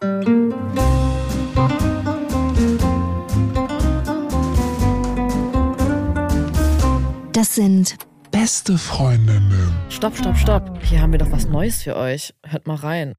[0.00, 0.08] Das
[7.54, 7.98] sind
[8.30, 9.74] Beste Freundinnen.
[9.90, 10.78] Stopp, stopp, stopp.
[10.82, 12.32] Hier haben wir doch was Neues für euch.
[12.46, 13.12] Hört mal rein.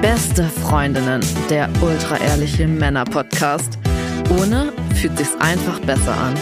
[0.00, 3.80] Beste Freundinnen, der ultra-ehrliche Männer-Podcast.
[4.38, 6.34] Ohne fühlt sich's einfach besser an.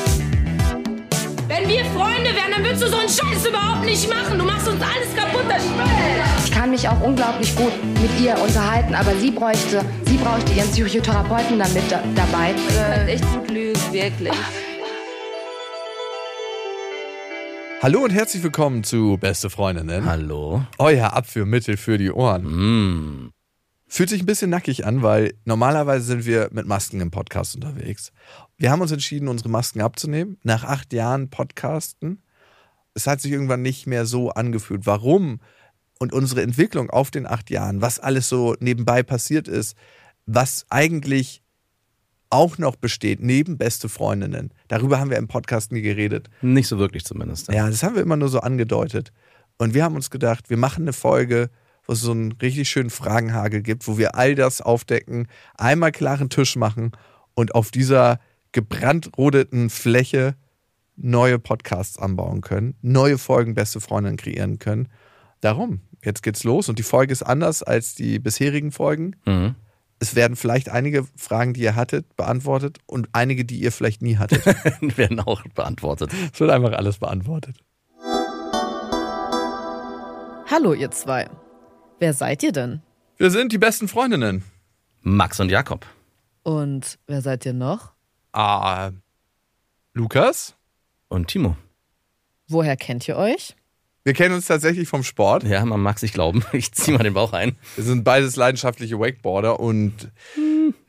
[1.49, 4.39] Wenn wir Freunde wären, dann würdest du so einen Scheiß überhaupt nicht machen.
[4.39, 6.45] Du machst uns alles kaputt, das Spiel.
[6.45, 10.71] Ich kann mich auch unglaublich gut mit ihr unterhalten, aber sie bräuchte, sie bräuchte ihren
[10.71, 12.55] Psychotherapeuten dann mit da, dabei.
[12.79, 14.33] Äh, echt gut lügen, wirklich.
[17.83, 20.05] Hallo und herzlich willkommen zu Beste Freundinnen.
[20.05, 20.63] Hallo.
[20.79, 22.45] Euer Abführmittel für die Ohren.
[22.45, 23.33] Mm.
[23.89, 28.11] Fühlt sich ein bisschen nackig an, weil normalerweise sind wir mit Masken im Podcast unterwegs.
[28.63, 30.39] Wir haben uns entschieden, unsere Masken abzunehmen.
[30.45, 32.23] Nach acht Jahren Podcasten.
[32.95, 34.87] Es hat sich irgendwann nicht mehr so angefühlt.
[34.87, 35.41] Warum?
[35.99, 39.77] Und unsere Entwicklung auf den acht Jahren, was alles so nebenbei passiert ist,
[40.27, 41.43] was eigentlich
[42.31, 44.55] auch noch besteht, neben beste Freundinnen.
[44.69, 46.31] Darüber haben wir im Podcast nie geredet.
[46.41, 47.49] Nicht so wirklich zumindest.
[47.53, 49.13] Ja, das haben wir immer nur so angedeutet.
[49.59, 51.51] Und wir haben uns gedacht, wir machen eine Folge,
[51.85, 56.31] wo es so einen richtig schönen Fragenhagel gibt, wo wir all das aufdecken, einmal klaren
[56.31, 56.93] Tisch machen
[57.35, 58.21] und auf dieser
[58.53, 60.37] gebrandrodeten Fläche
[60.97, 64.89] neue Podcasts anbauen können, neue Folgen beste Freundinnen kreieren können.
[65.41, 69.17] Darum, jetzt geht's los und die Folge ist anders als die bisherigen Folgen.
[69.27, 69.55] Mhm.
[69.99, 74.17] Es werden vielleicht einige Fragen, die ihr hattet, beantwortet und einige, die ihr vielleicht nie
[74.17, 74.45] hattet.
[74.99, 76.11] Werden auch beantwortet.
[76.33, 77.57] es wird einfach alles beantwortet.
[80.51, 81.31] Hallo, ihr zwei.
[82.01, 82.83] Wer seid ihr denn?
[83.17, 84.43] Wir sind die besten Freundinnen.
[85.03, 85.87] Max und Jakob.
[86.43, 87.92] Und wer seid ihr noch?
[88.33, 88.91] Ah,
[89.95, 90.55] Lukas?
[91.09, 91.57] Und Timo.
[92.49, 93.55] Woher kennt ihr euch?
[94.05, 95.45] Wir kennen uns tatsächlich vom Sport.
[95.45, 96.45] Ja, man mag sich glauben.
[96.53, 97.57] Ich zieh mal den Bauch ein.
[97.77, 100.11] Wir sind beides leidenschaftliche Wakeboarder und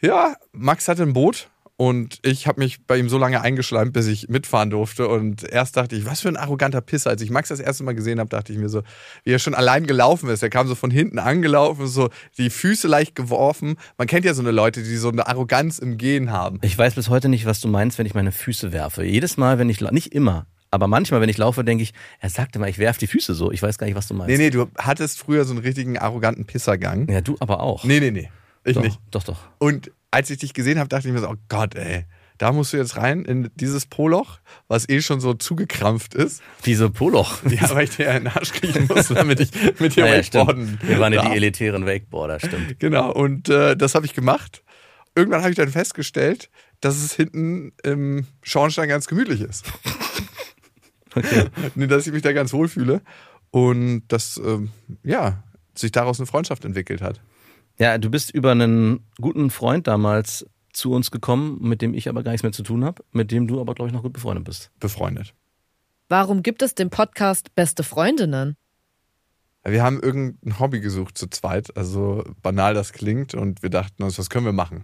[0.01, 4.05] ja, Max hatte ein Boot und ich habe mich bei ihm so lange eingeschleimt, bis
[4.07, 5.07] ich mitfahren durfte.
[5.07, 7.09] Und erst dachte ich, was für ein arroganter Pisser.
[7.09, 8.83] Als ich Max das erste Mal gesehen habe, dachte ich mir so,
[9.23, 10.43] wie er schon allein gelaufen ist.
[10.43, 13.77] Er kam so von hinten angelaufen, so die Füße leicht geworfen.
[13.97, 16.59] Man kennt ja so eine Leute, die so eine Arroganz im Gehen haben.
[16.61, 19.03] Ich weiß bis heute nicht, was du meinst, wenn ich meine Füße werfe.
[19.03, 22.57] Jedes Mal, wenn ich, nicht immer, aber manchmal, wenn ich laufe, denke ich, er sagte
[22.59, 23.51] mal, ich werfe die Füße so.
[23.51, 24.29] Ich weiß gar nicht, was du meinst.
[24.29, 27.07] Nee, nee, du hattest früher so einen richtigen arroganten Pissergang.
[27.09, 27.83] Ja, du aber auch.
[27.83, 28.29] Nee, nee, nee.
[28.63, 28.99] Ich doch, nicht.
[29.11, 29.37] Doch, doch.
[29.59, 32.05] Und als ich dich gesehen habe, dachte ich mir so, oh Gott, ey.
[32.37, 36.41] Da musst du jetzt rein in dieses Poloch, was eh schon so zugekrampft ist.
[36.65, 37.39] Diese Poloch.
[37.49, 40.15] Ja, weil ich dir ja in den Arsch kriechen musste, damit ich mit dir Ja,
[40.15, 40.87] ja, wakeboarden stimmt.
[40.87, 42.79] Wir waren ja die elitären Wakeboarder, stimmt.
[42.79, 44.63] Genau, und äh, das habe ich gemacht.
[45.15, 46.49] Irgendwann habe ich dann festgestellt,
[46.81, 49.65] dass es hinten im Schornstein ganz gemütlich ist.
[51.15, 51.45] Okay.
[51.75, 53.03] Dass ich mich da ganz wohl fühle.
[53.51, 54.71] Und dass, ähm,
[55.03, 55.43] ja,
[55.75, 57.21] sich daraus eine Freundschaft entwickelt hat.
[57.79, 62.23] Ja, du bist über einen guten Freund damals zu uns gekommen, mit dem ich aber
[62.23, 64.45] gar nichts mehr zu tun habe, mit dem du aber, glaube ich, noch gut befreundet
[64.45, 64.71] bist.
[64.79, 65.33] Befreundet.
[66.09, 68.55] Warum gibt es den Podcast Beste Freundinnen?
[69.63, 74.19] Wir haben irgendein Hobby gesucht zu zweit, also banal das klingt, und wir dachten uns,
[74.19, 74.83] was können wir machen?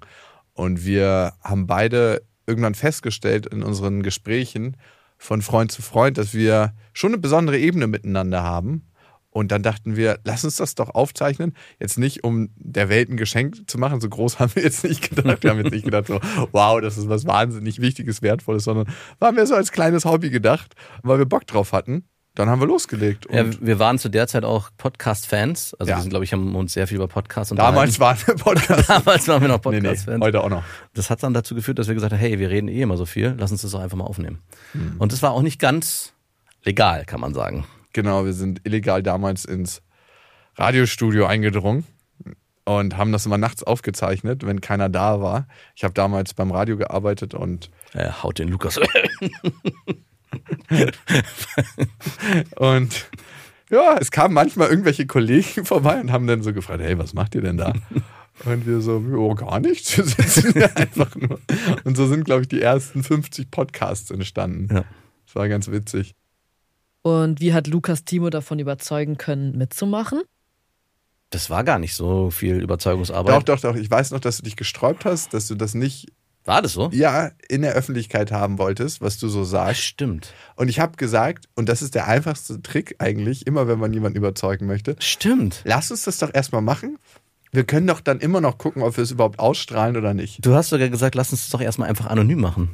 [0.54, 4.78] Und wir haben beide irgendwann festgestellt in unseren Gesprächen
[5.18, 8.89] von Freund zu Freund, dass wir schon eine besondere Ebene miteinander haben.
[9.32, 11.54] Und dann dachten wir, lass uns das doch aufzeichnen.
[11.80, 15.10] Jetzt nicht, um der Welt ein Geschenk zu machen, so groß haben wir jetzt nicht
[15.10, 15.44] gedacht.
[15.44, 16.20] Wir haben jetzt nicht gedacht, so,
[16.52, 18.88] wow, das ist was wahnsinnig Wichtiges, Wertvolles, sondern
[19.20, 20.74] waren wir so als kleines Hobby gedacht,
[21.04, 22.06] weil wir Bock drauf hatten.
[22.36, 23.26] Dann haben wir losgelegt.
[23.26, 25.76] Und Ja, wir waren zu der Zeit auch Podcast-Fans.
[25.78, 25.98] Also Ja.
[25.98, 28.26] wir sind, glaube ich, haben uns sehr viel über Podcasts damals unterhalten.
[28.26, 28.90] waren wir Podcast.
[28.90, 30.24] Damals waren wir noch Nee, nee, Podcast-Fans.
[30.24, 30.64] heute auch noch.
[30.94, 33.06] Das hat dann dazu geführt, dass wir gesagt haben, hey, wir reden eh immer so
[33.06, 34.40] viel, lass uns das doch einfach mal aufnehmen.
[34.74, 34.96] Hm.
[35.00, 36.14] Und das war auch nicht ganz
[36.64, 37.66] legal, kann man sagen.
[37.94, 39.82] Genau, wir sind illegal damals ins
[40.56, 41.86] Radiostudio eingedrungen
[42.66, 45.48] und haben das immer nachts aufgezeichnet, wenn keiner da war.
[45.76, 48.80] Ich habe damals beim Radio gearbeitet und, Äh, haut den Lukas.
[52.58, 53.10] und
[53.72, 57.36] ja, es kamen manchmal irgendwelche Kollegen vorbei und haben dann so gefragt, hey, was macht
[57.36, 57.74] ihr denn da?
[58.46, 61.40] Und wir so, oh, gar nichts, wir sitzen hier einfach nur.
[61.84, 64.74] Und so sind, glaube ich, die ersten 50 Podcasts entstanden.
[64.74, 64.86] Ja.
[65.26, 66.16] Das war ganz witzig.
[67.02, 70.22] Und wie hat Lukas Timo davon überzeugen können, mitzumachen?
[71.30, 73.36] Das war gar nicht so viel Überzeugungsarbeit.
[73.36, 73.76] Doch, doch, doch.
[73.76, 76.08] Ich weiß noch, dass du dich gesträubt hast, dass du das nicht
[76.44, 76.90] War das so?
[76.92, 79.82] ja in der Öffentlichkeit haben wolltest, was du so sagst.
[79.82, 80.34] stimmt.
[80.56, 84.18] Und ich habe gesagt, und das ist der einfachste Trick eigentlich, immer wenn man jemanden
[84.18, 85.62] überzeugen möchte, Stimmt.
[85.66, 86.98] lass uns das doch erstmal machen.
[87.52, 90.44] Wir können doch dann immer noch gucken, ob wir es überhaupt ausstrahlen oder nicht.
[90.46, 92.70] Du hast sogar gesagt, lass uns das doch erstmal einfach anonym machen.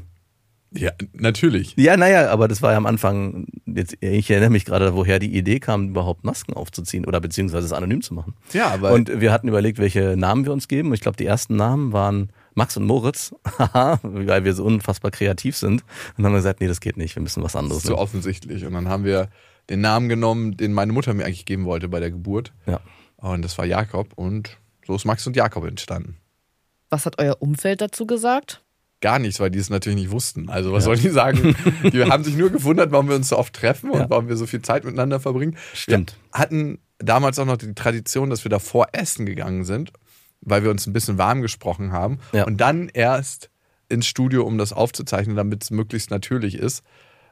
[0.78, 1.74] Ja, natürlich.
[1.78, 5.36] Ja, naja, aber das war ja am Anfang, jetzt, ich erinnere mich gerade, woher die
[5.36, 8.34] Idee kam, überhaupt Masken aufzuziehen oder beziehungsweise es anonym zu machen.
[8.54, 10.94] Ja, aber Und wir hatten überlegt, welche Namen wir uns geben.
[10.94, 15.56] Ich glaube, die ersten Namen waren Max und Moritz, Haha, weil wir so unfassbar kreativ
[15.56, 15.82] sind.
[15.82, 17.88] Und dann haben wir gesagt, nee, das geht nicht, wir müssen was das anderes ist
[17.88, 18.66] so offensichtlich.
[18.66, 19.30] Und dann haben wir
[19.70, 22.54] den Namen genommen, den meine Mutter mir eigentlich geben wollte bei der Geburt.
[22.66, 22.80] Ja.
[23.18, 24.14] Und das war Jakob.
[24.16, 26.18] Und so ist Max und Jakob entstanden.
[26.90, 28.62] Was hat euer Umfeld dazu gesagt?
[29.02, 30.50] Gar nichts, weil die es natürlich nicht wussten.
[30.50, 31.56] Also was sollen die sagen?
[31.92, 34.10] Die haben sich nur gewundert, warum wir uns so oft treffen und Ja.
[34.10, 35.58] warum wir so viel Zeit miteinander verbringen.
[35.74, 36.16] Stimmt.
[36.32, 39.92] Wir hatten damals auch noch die Tradition, dass wir davor essen gegangen sind,
[40.42, 42.20] weil wir uns ein bisschen warm gesprochen haben.
[42.34, 42.46] Ja.
[42.46, 43.50] Und dann erst
[43.90, 46.84] ins Studio, um das aufzuzeichnen, damit es möglichst natürlich ist.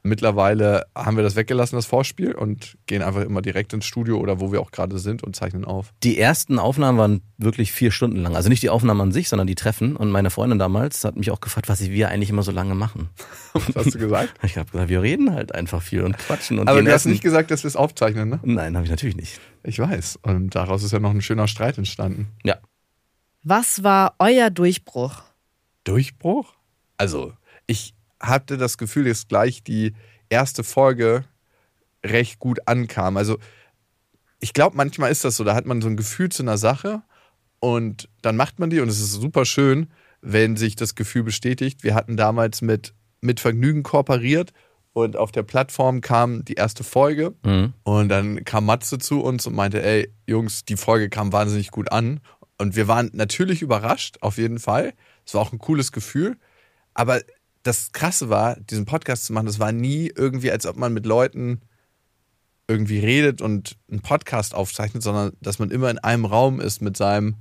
[0.06, 4.42] Mittlerweile haben wir das weggelassen, das Vorspiel, und gehen einfach immer direkt ins Studio oder
[4.42, 5.94] wo wir auch gerade sind und zeichnen auf.
[6.04, 8.36] Die ersten Aufnahmen waren wirklich vier Stunden lang.
[8.36, 9.96] Also nicht die Aufnahmen an sich, sondern die Treffen.
[9.96, 13.10] Und meine Freundin damals hat mich auch gefragt, was wir eigentlich immer so lange machen.
[13.54, 14.34] Was hast du gesagt?
[14.44, 17.12] Ich habe gesagt, wir reden halt einfach viel und quatschen und Aber du hast essen.
[17.12, 18.40] nicht gesagt, dass wir es aufzeichnen, ne?
[18.44, 19.40] Nein, habe ich natürlich nicht.
[19.64, 20.20] Ich weiß.
[20.24, 22.28] Und daraus ist ja noch ein schöner Streit entstanden.
[22.44, 22.58] Ja.
[23.44, 25.22] Was war euer Durchbruch?
[25.84, 26.54] Durchbruch?
[26.98, 27.34] Also,
[27.68, 29.94] ich hatte das Gefühl, dass gleich die
[30.30, 31.26] erste Folge
[32.06, 33.18] recht gut ankam.
[33.18, 33.38] Also,
[34.40, 37.02] ich glaube, manchmal ist das so, da hat man so ein Gefühl zu einer Sache
[37.60, 39.88] und dann macht man die und es ist super schön,
[40.22, 41.84] wenn sich das Gefühl bestätigt.
[41.84, 44.52] Wir hatten damals mit, mit Vergnügen kooperiert
[44.94, 47.74] und auf der Plattform kam die erste Folge Mhm.
[47.84, 51.92] und dann kam Matze zu uns und meinte, ey, Jungs, die Folge kam wahnsinnig gut
[51.92, 52.20] an.
[52.60, 54.94] Und wir waren natürlich überrascht, auf jeden Fall.
[55.26, 56.38] Es war auch ein cooles Gefühl.
[56.94, 57.22] Aber
[57.64, 61.06] das Krasse war, diesen Podcast zu machen, das war nie irgendwie, als ob man mit
[61.06, 61.62] Leuten
[62.68, 66.96] irgendwie redet und einen Podcast aufzeichnet, sondern dass man immer in einem Raum ist mit
[66.98, 67.36] seinem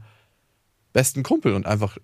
[0.92, 1.96] besten Kumpel und einfach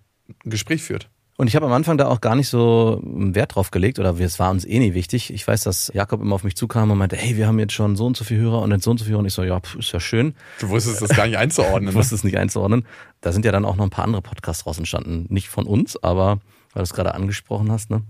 [0.45, 1.09] ein Gespräch führt.
[1.37, 4.39] Und ich habe am Anfang da auch gar nicht so Wert drauf gelegt oder es
[4.39, 5.33] war uns eh nie wichtig.
[5.33, 7.95] Ich weiß, dass Jakob immer auf mich zukam und meinte, hey, wir haben jetzt schon
[7.95, 9.19] so und so viele Hörer und jetzt so und so viele Hörer.
[9.21, 10.35] Und ich so, ja, pf, ist ja schön.
[10.59, 11.87] Du wusstest das gar nicht einzuordnen.
[11.89, 11.99] Ich Ne?
[11.99, 12.85] wusste es nicht einzuordnen.
[13.21, 15.27] Da sind ja dann auch noch ein paar andere Podcasts raus entstanden.
[15.29, 16.41] Nicht von uns, aber
[16.73, 18.03] weil du es gerade angesprochen hast, ne?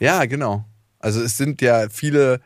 [0.00, 0.64] Ja, genau.
[0.98, 2.40] Also es sind ja viele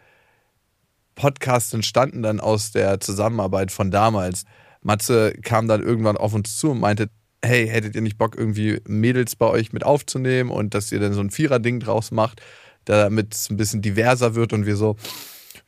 [1.14, 4.44] Podcasts entstanden dann aus der Zusammenarbeit von damals.
[4.82, 7.08] Matze kam dann irgendwann auf uns zu und meinte,
[7.44, 11.12] hey, hättet ihr nicht Bock, irgendwie Mädels bei euch mit aufzunehmen und dass ihr dann
[11.12, 12.40] so ein Vierer-Ding draus macht,
[12.84, 14.96] damit es ein bisschen diverser wird und wir so,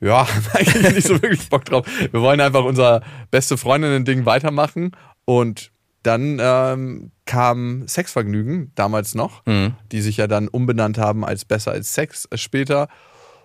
[0.01, 1.87] ja, eigentlich nicht so wirklich Bock drauf.
[2.11, 4.93] Wir wollen einfach unser beste Freundinnen-Ding weitermachen
[5.25, 5.73] und
[6.05, 9.75] dann ähm, kam Sexvergnügen, damals noch, Mhm.
[9.91, 12.89] die sich ja dann umbenannt haben als Besser als Sex äh, später.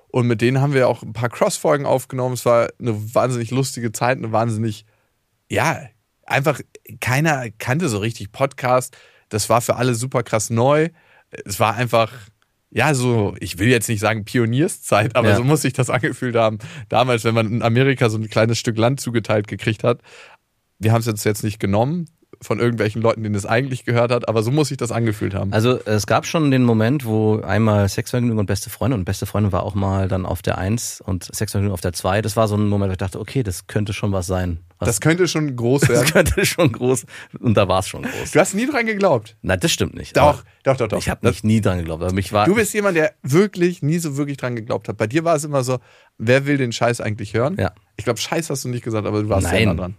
[0.10, 2.34] Und mit denen haben wir auch ein paar Cross-Folgen aufgenommen.
[2.34, 4.86] Es war eine wahnsinnig lustige Zeit, eine wahnsinnig,
[5.50, 5.80] ja,
[6.26, 6.60] einfach
[7.00, 8.98] keiner kannte so richtig Podcast.
[9.30, 10.90] Das war für alle super krass neu.
[11.46, 12.12] Es war einfach,
[12.72, 15.36] ja, so, ich will jetzt nicht sagen Pionierszeit, aber Ja.
[15.36, 16.58] so muss sich das angefühlt haben.
[16.90, 20.02] Damals, wenn man in Amerika so ein kleines Stück Land zugeteilt gekriegt hat.
[20.80, 22.10] Wir haben es jetzt, jetzt nicht genommen
[22.42, 25.52] von irgendwelchen Leuten, denen es eigentlich gehört hat, aber so muss sich das angefühlt haben.
[25.52, 29.52] Also es gab schon den Moment, wo einmal Sexvergnügen und beste Freunde und beste Freunde
[29.52, 32.22] war auch mal dann auf der Eins und Sexvergnügen auf der Zwei.
[32.22, 34.60] Das war so ein Moment, wo ich dachte, okay, das könnte schon was sein.
[34.80, 36.06] Was, das könnte schon groß das werden.
[36.14, 37.06] könnte schon groß
[37.42, 38.32] und da war es schon groß.
[38.32, 39.36] Du hast nie dran geglaubt.
[39.42, 40.16] Nein, das stimmt nicht.
[40.16, 40.98] Doch, doch, doch, doch.
[41.00, 42.02] Ich habe Das- nicht nie dran geglaubt.
[42.04, 44.96] Aber mich war, Du bist jemand, der wirklich nie so wirklich dran geglaubt hat.
[44.96, 45.80] Bei dir war es immer so,
[46.18, 47.58] wer will den Scheiß eigentlich hören?
[47.60, 47.74] Ja.
[47.98, 49.56] Ich glaube, Scheiß hast du nicht gesagt, aber du warst Nein.
[49.58, 49.96] sehr nah dran.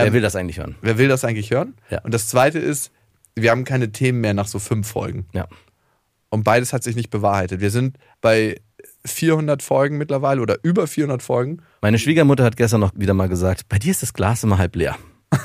[0.00, 0.76] Wer ähm, will das eigentlich hören?
[0.80, 1.74] Wer will das eigentlich hören?
[1.90, 2.00] Ja.
[2.02, 2.92] Und das Zweite ist,
[3.34, 5.26] wir haben keine Themen mehr nach so fünf Folgen.
[5.32, 5.46] Ja.
[6.30, 7.60] Und beides hat sich nicht bewahrheitet.
[7.60, 8.60] Wir sind bei
[9.04, 11.62] 400 Folgen mittlerweile oder über 400 Folgen.
[11.80, 14.76] Meine Schwiegermutter hat gestern noch wieder mal gesagt, bei dir ist das Glas immer halb
[14.76, 14.96] leer.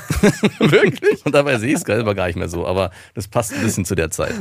[0.58, 1.24] Wirklich?
[1.26, 3.84] Und dabei sehe ich es selber gar nicht mehr so, aber das passt ein bisschen
[3.84, 4.34] zu der Zeit.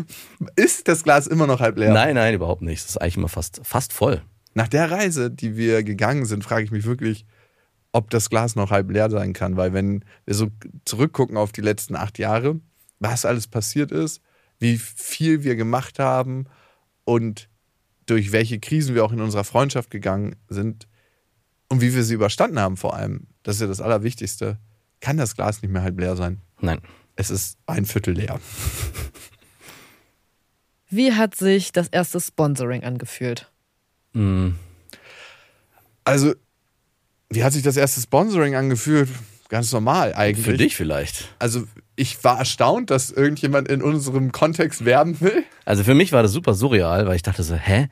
[0.55, 1.91] Ist das Glas immer noch halb leer?
[1.91, 2.83] Nein, nein, überhaupt nicht.
[2.83, 4.21] Das ist eigentlich immer fast, fast voll.
[4.53, 7.25] Nach der Reise, die wir gegangen sind, frage ich mich wirklich,
[7.93, 9.55] ob das Glas noch halb leer sein kann.
[9.55, 10.49] Weil wenn wir so
[10.83, 12.59] zurückgucken auf die letzten acht Jahre,
[12.99, 14.21] was alles passiert ist,
[14.59, 16.45] wie viel wir gemacht haben
[17.05, 17.49] und
[18.05, 20.87] durch welche Krisen wir auch in unserer Freundschaft gegangen sind
[21.69, 24.57] und wie wir sie überstanden haben vor allem, das ist ja das Allerwichtigste,
[24.99, 26.41] kann das Glas nicht mehr halb leer sein.
[26.59, 26.81] Nein.
[27.15, 28.39] Es ist ein Viertel leer.
[30.89, 33.51] Wie hat sich das erste Sponsoring angefühlt?
[34.13, 34.49] Mm,
[36.03, 36.33] Also,
[37.35, 39.09] wie hat sich das erste Sponsoring angefühlt?
[39.49, 40.45] Ganz normal eigentlich.
[40.45, 41.29] Für dich vielleicht.
[41.37, 41.63] Also
[41.95, 45.43] ich war erstaunt, dass irgendjemand in unserem Kontext werben will.
[45.65, 47.87] Also für mich war das super surreal, weil ich dachte so, hä?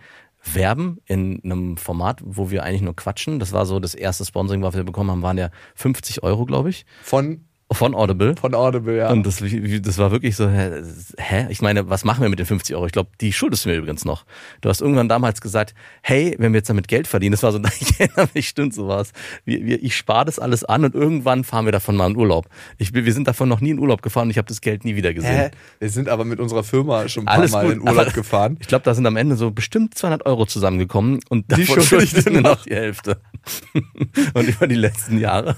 [0.53, 3.37] Werben in einem Format, wo wir eigentlich nur quatschen.
[3.37, 6.71] Das war so das erste Sponsoring, was wir bekommen haben, waren ja 50 Euro, glaube
[6.71, 6.87] ich.
[7.03, 8.35] Von von Audible.
[8.39, 9.09] Von Audible, ja.
[9.11, 11.47] Und das, das war wirklich so, hä?
[11.49, 12.85] Ich meine, was machen wir mit den 50 Euro?
[12.85, 14.25] Ich glaube, die schuldest du mir übrigens noch.
[14.61, 17.59] Du hast irgendwann damals gesagt, hey, wenn wir jetzt damit Geld verdienen, das war so,
[17.79, 19.11] ich erinnere mich, stimmt sowas.
[19.45, 22.47] Wir, wir, ich spare das alles an und irgendwann fahren wir davon mal in Urlaub.
[22.77, 24.95] Ich, wir sind davon noch nie in Urlaub gefahren und ich habe das Geld nie
[24.95, 25.35] wieder gesehen.
[25.35, 25.51] Hä?
[25.79, 28.57] Wir sind aber mit unserer Firma schon ein paar Alles Mal gut, in Urlaub gefahren.
[28.59, 32.41] Ich glaube, da sind am Ende so bestimmt 200 Euro zusammengekommen und Die schuldest mir
[32.41, 32.63] noch.
[32.63, 33.17] die Hälfte.
[34.33, 35.55] und über die letzten Jahre.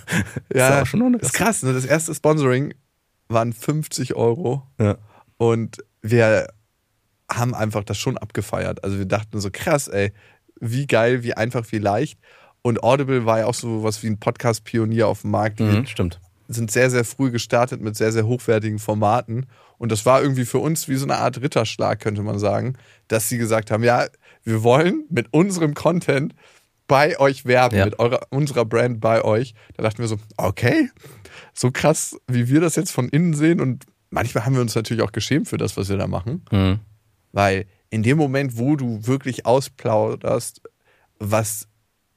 [0.54, 1.64] Ja, ist auch schon noch ist krass.
[1.64, 1.74] Ne?
[1.74, 2.74] Das erste Sponsoring
[3.30, 4.98] waren 50 Euro Ja.
[5.38, 6.48] und wir
[7.32, 8.84] haben einfach das schon abgefeiert.
[8.84, 10.12] Also wir dachten so krass, ey,
[10.60, 12.20] wie geil, wie einfach, wie leicht.
[12.62, 15.60] Und Audible war ja auch so was wie ein Podcast-Pionier auf dem Markt.
[15.60, 16.20] Mhm, stimmt.
[16.50, 19.48] sind sehr, sehr früh gestartet mit sehr, sehr hochwertigen Formaten.
[19.80, 22.76] Und das war irgendwie für uns wie so eine Art Ritterschlag, könnte man sagen,
[23.08, 24.06] dass sie gesagt haben, ja,
[24.44, 26.36] wir wollen mit unserem Content
[26.88, 27.86] bei euch werben, Ja.
[27.86, 29.56] mit eurer, unserer Brand bei euch.
[29.78, 30.90] Da dachten wir so, okay,
[31.54, 33.62] so krass, wie wir das jetzt von innen sehen.
[33.62, 36.46] Und manchmal haben wir uns natürlich auch geschämt für das, was wir da machen.
[36.52, 36.80] Mhm.
[37.32, 40.62] Weil in dem Moment, wo du wirklich ausplauderst,
[41.20, 41.68] was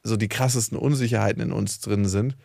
[0.03, 2.37] so die krassesten Unsicherheiten in uns drin sind,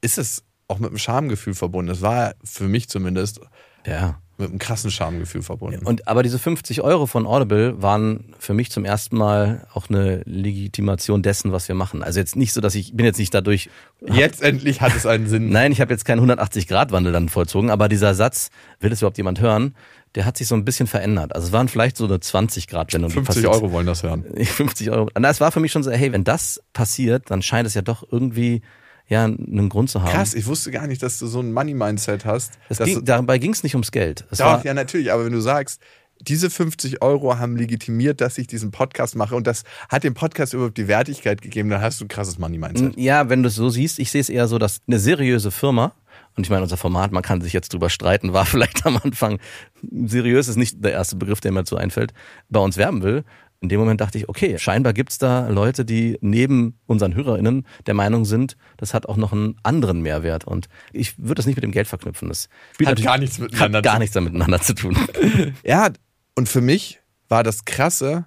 [0.00, 1.88] ist es auch mit einem Schamgefühl verbunden.
[1.88, 3.40] Das war für mich zumindest
[3.86, 4.18] Ja.
[4.38, 5.84] mit einem krassen Schamgefühl verbunden.
[5.86, 10.22] Und aber diese 50 Euro von Audible waren für mich zum ersten Mal auch eine
[10.24, 12.02] Legitimation dessen, was wir machen.
[12.02, 13.68] Also jetzt nicht so, dass ich bin jetzt nicht dadurch.
[14.00, 15.48] jetzt endlich hat es einen Sinn.
[15.50, 19.40] Nein, ich habe jetzt keinen 180-Grad-Wandel dann vollzogen, aber dieser Satz, will das überhaupt jemand
[19.40, 19.74] hören,
[20.14, 21.34] der hat sich so ein bisschen verändert.
[21.34, 23.10] Also es waren vielleicht so eine 20-Grad-Wendung.
[23.10, 24.24] die 50 passiert- Euro wollen das hören.
[24.44, 25.08] 50 Euro.
[25.18, 27.82] Na, es war für mich schon so, hey, wenn das passiert, dann scheint es ja
[27.82, 28.62] doch irgendwie
[29.10, 30.10] ja einen Grund zu haben.
[30.10, 32.52] Krass, ich wusste gar nicht, dass du so ein Money-Mindset hast.
[32.78, 34.24] Ging, dabei ging es nicht ums Geld.
[34.30, 35.82] Es doch, war, ja, natürlich, aber wenn du sagst,
[36.20, 40.54] diese 50 Euro haben legitimiert, dass ich diesen Podcast mache und das hat dem Podcast
[40.54, 42.96] überhaupt die Wertigkeit gegeben, dann hast du ein krasses Money-Mindset.
[42.96, 45.92] Ja, wenn du es so siehst, ich sehe es eher so, dass eine seriöse Firma,
[46.36, 49.40] und ich meine, unser Format, man kann sich jetzt drüber streiten, war vielleicht am Anfang,
[49.82, 52.12] seriös ist nicht der erste Begriff, der mir dazu einfällt,
[52.48, 53.24] bei uns werben will.
[53.62, 57.92] In dem Moment dachte ich, okay, scheinbar gibt's da Leute, die neben unseren HörerInnen der
[57.92, 60.44] Meinung sind, das hat auch noch einen anderen Mehrwert.
[60.46, 62.28] Und ich würde das nicht mit dem Geld verknüpfen.
[62.28, 64.96] Das spielt Hat natürlich- gar nichts miteinander hat gar zu- nichts damit miteinander zu tun.
[65.62, 65.90] Ja,
[66.36, 68.24] und für mich war das Krasse,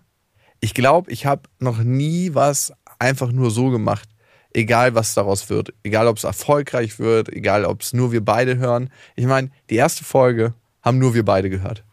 [0.60, 4.08] ich glaube, ich habe noch nie was einfach nur so gemacht,
[4.54, 8.58] egal was daraus wird, egal ob es erfolgreich wird, egal ob es nur wir beide
[8.58, 8.92] hören.
[9.16, 11.84] Ich meine, die erste Folge haben nur wir beide gehört.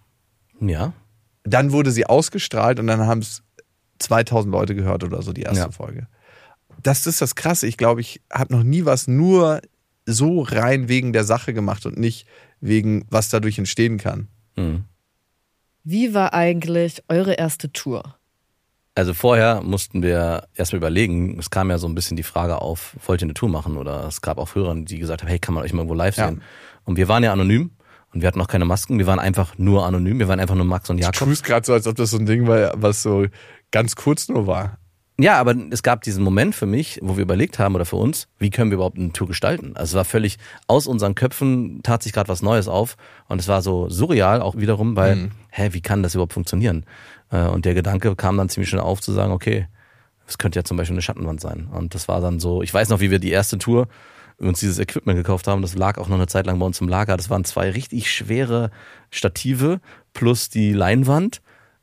[0.61, 0.93] Ja.
[1.45, 3.43] Dann wurde sie ausgestrahlt und dann haben es
[3.99, 5.71] 2000 Leute gehört oder so, die erste Ja.
[5.71, 6.07] Folge.
[6.83, 7.67] Das ist das Krasse.
[7.67, 9.61] Ich glaube, ich habe noch nie was nur
[10.07, 12.27] so rein wegen der Sache gemacht und nicht
[12.61, 14.29] wegen, was dadurch entstehen kann.
[14.57, 14.85] Mhm.
[15.85, 18.17] Wie war eigentlich eure erste Tour?
[18.95, 22.97] Also vorher mussten wir erstmal überlegen, es kam ja so ein bisschen die Frage auf,
[23.07, 23.77] wollt ihr eine Tour machen?
[23.77, 26.17] Oder es gab auch Hörer, die gesagt haben, hey, kann man euch mal irgendwo live
[26.17, 26.29] Ja.
[26.29, 26.43] sehen?
[26.85, 27.71] Und wir waren ja anonym
[28.13, 30.65] und wir hatten auch keine Masken, wir waren einfach nur anonym, wir waren einfach nur
[30.65, 31.29] Max und Du Jakob.
[31.29, 33.27] tust gerade so, als ob das so ein Ding war, was so
[33.71, 34.79] ganz kurz nur war.
[35.19, 38.27] Ja, aber es gab diesen Moment für mich, wo wir überlegt haben oder für uns,
[38.39, 39.73] wie können wir überhaupt eine Tour gestalten?
[39.77, 42.97] Also es war völlig aus unseren Köpfen, tat sich gerade was Neues auf
[43.29, 45.31] und es war so surreal auch wiederum, weil, Mhm.
[45.51, 46.87] hä, wie kann das überhaupt funktionieren?
[47.31, 49.69] Äh, Und der Gedanke kam dann ziemlich schnell auf zu sagen, okay,
[50.27, 51.69] es könnte ja zum Beispiel eine Schattenwand sein.
[51.71, 53.89] Und das war dann so, ich weiß noch, wie wir die erste Tour
[54.49, 56.89] uns dieses Equipment gekauft haben, das lag auch noch eine Zeit lang bei uns im
[56.89, 57.17] Lager.
[57.17, 58.71] Das waren zwei richtig schwere
[59.11, 59.81] Stative
[60.13, 61.41] plus die Leinwand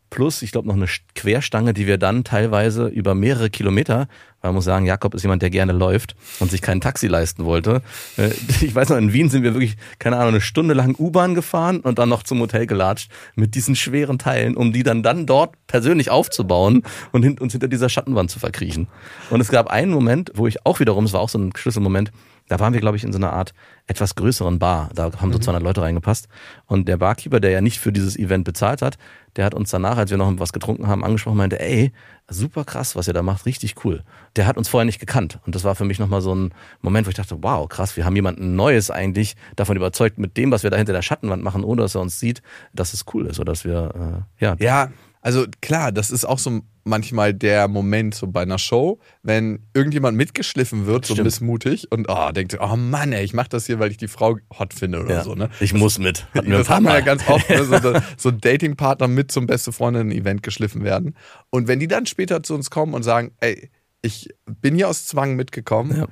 [0.10, 4.08] plus, ich glaube, noch eine Querstange, die wir dann teilweise über mehrere Kilometer,
[4.42, 7.46] weil man muss sagen, Jakob ist jemand, der gerne läuft und sich kein Taxi leisten
[7.46, 7.82] wollte.
[8.18, 8.30] Äh,
[8.62, 11.80] Ich weiß noch, in Wien sind wir wirklich, keine Ahnung, eine Stunde lang U-Bahn gefahren
[11.82, 15.56] und dann noch zum Hotel gelatscht mit diesen schweren Teilen, um die dann dann dort
[15.68, 18.88] persönlich aufzubauen und uns hinter dieser Schattenwand zu verkriechen.
[19.30, 22.12] Und es gab einen Moment, wo ich auch wiederum, es war auch so ein Schlüsselmoment,
[22.48, 23.54] da waren wir, glaube ich, in so einer Art
[23.88, 24.90] etwas größeren Bar.
[24.94, 26.28] Da haben so 200 Leute reingepasst.
[26.66, 28.98] Und der Barkeeper, der ja nicht für dieses Event bezahlt hat,
[29.36, 31.92] der hat uns danach, als wir noch was getrunken haben, angesprochen und meinte, ey,
[32.28, 34.04] super krass, was ihr da macht, richtig cool.
[34.36, 35.40] Der hat uns vorher nicht gekannt.
[35.46, 38.06] Und das war für mich nochmal so ein Moment, wo ich dachte, wow, krass, wir
[38.06, 41.64] haben jemanden Neues eigentlich davon überzeugt, mit dem, was wir da hinter der Schattenwand machen,
[41.64, 42.42] ohne dass er uns sieht,
[42.74, 44.90] dass es cool ist oder dass wir, äh, ja, Ja,
[45.28, 50.16] also klar, das ist auch so manchmal der Moment so bei einer Show, wenn irgendjemand
[50.16, 51.26] mitgeschliffen wird, so Stimmt.
[51.26, 54.38] missmutig und oh, denkt, oh Mann, ey, ich mach das hier, weil ich die Frau
[54.58, 55.24] hot finde oder ja.
[55.26, 55.50] so, ne?
[55.60, 56.26] ich muss mit.
[56.34, 57.62] Hatten Das haben wir ja ganz oft, ne?
[57.66, 61.18] so, so ein Datingpartner mit zum beste Freundin-Event geschliffen werden.
[61.50, 63.70] Und wenn die dann später zu uns kommen und sagen, ey,
[64.02, 66.08] ich bin hier aus Zwang mitgekommen, Ja.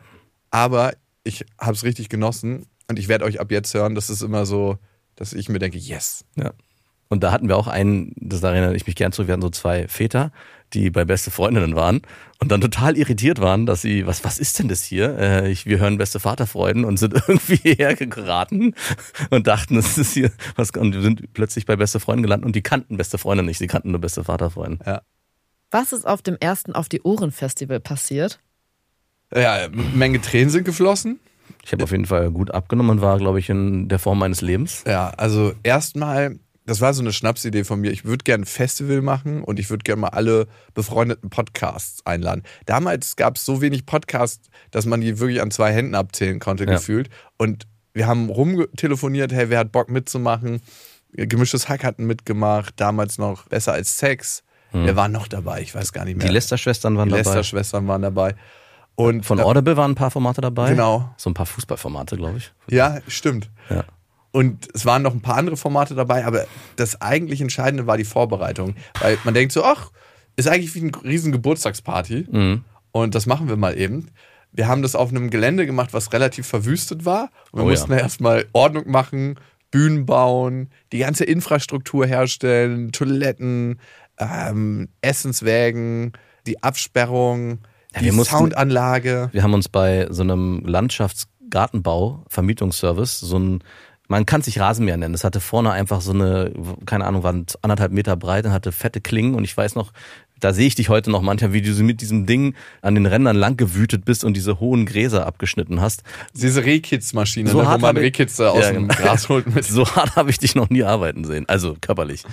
[0.51, 0.91] aber
[1.23, 4.77] ich hab's richtig genossen und ich werde euch ab jetzt hören, das ist immer so,
[5.15, 6.25] dass ich mir denke, yes.
[6.35, 6.51] Ja.
[7.07, 9.41] Und da hatten wir auch einen, das da erinnere ich mich gern zu, wir hatten
[9.41, 10.31] so zwei Väter,
[10.73, 12.01] die bei Beste Freundinnen waren
[12.39, 15.17] und dann total irritiert waren, dass sie, was, was ist denn das hier?
[15.17, 18.73] Äh, ich, wir hören Beste Vaterfreuden und sind irgendwie hierher geraten
[19.29, 22.55] und dachten, das ist hier was, und wir sind plötzlich bei Beste Freundin gelandet und
[22.55, 24.79] die kannten Beste Freunde nicht, sie kannten nur Beste Vaterfreuden.
[25.71, 28.39] Was ist auf dem ersten Auf die Ohren Festival passiert?
[29.33, 31.19] Ja, eine Menge Tränen sind geflossen.
[31.63, 34.41] Ich habe auf jeden Fall gut abgenommen und war, glaube ich, in der Form meines
[34.41, 34.83] Lebens.
[34.87, 37.91] Ja, also erstmal, das war so eine Schnapsidee von mir.
[37.91, 42.43] Ich würde gerne ein Festival machen und ich würde gerne mal alle befreundeten Podcasts einladen.
[42.65, 46.65] Damals gab es so wenig Podcasts, dass man die wirklich an zwei Händen abzählen konnte,
[46.65, 46.73] Ja.
[46.73, 47.09] gefühlt.
[47.37, 50.61] Und wir haben rumtelefoniert, hey, wer hat Bock mitzumachen?
[51.13, 54.43] Gemischtes Hack hatten mitgemacht, damals noch besser als Sex.
[54.71, 55.61] Wer war noch dabei?
[55.61, 56.27] Ich weiß gar nicht mehr.
[56.27, 57.23] Die Lester-Schwestern waren Die dabei.
[57.23, 58.35] Lester-Schwestern waren dabei.
[58.95, 60.69] Und Von äh, Audible waren ein paar Formate dabei.
[60.71, 61.13] Genau.
[61.15, 62.51] So ein paar Fußballformate, glaube ich.
[62.69, 63.49] Ja, stimmt.
[63.69, 63.85] Ja.
[64.35, 68.03] Und es waren noch ein paar andere Formate dabei, aber das eigentlich Entscheidende war die
[68.03, 68.75] Vorbereitung.
[68.99, 69.91] Weil man denkt so, ach,
[70.35, 72.27] ist eigentlich wie eine riesen Geburtstagsparty.
[72.29, 72.63] Mhm.
[72.91, 74.09] Und das machen wir mal eben.
[74.51, 77.29] Wir haben das auf einem Gelände gemacht, was relativ verwüstet war.
[77.51, 77.99] Und wir Oh mussten ja.
[77.99, 79.35] erstmal Ordnung machen,
[79.71, 83.79] Bühnen bauen, die ganze Infrastruktur herstellen, Toiletten,
[84.17, 86.11] ähm, Essenswägen,
[86.47, 87.59] die Absperrung,
[87.93, 89.29] Ja, die mussten- Soundanlage.
[89.31, 93.63] Wir haben uns bei so einem Landschaftsgartenbau, Vermietungsservice, so ein,
[94.07, 95.13] man kann sich Rasenmäher nennen.
[95.13, 96.51] Das hatte vorne einfach so eine,
[96.85, 99.35] keine Ahnung, waren anderthalb Meter breit und hatte fette Klingen.
[99.35, 99.91] Und ich weiß noch,
[100.39, 103.35] da sehe ich dich heute noch manchmal, wie du mit diesem Ding an den Rändern
[103.35, 106.03] lang gewütet bist und diese hohen Gräser abgeschnitten hast.
[106.33, 109.01] Diese Rehkitz-Maschine, So ne, wo man Rehkitze aus Ja, dem genau.
[109.01, 112.23] Gras holt mit So hart habe ich dich noch nie arbeiten sehen, also körperlich.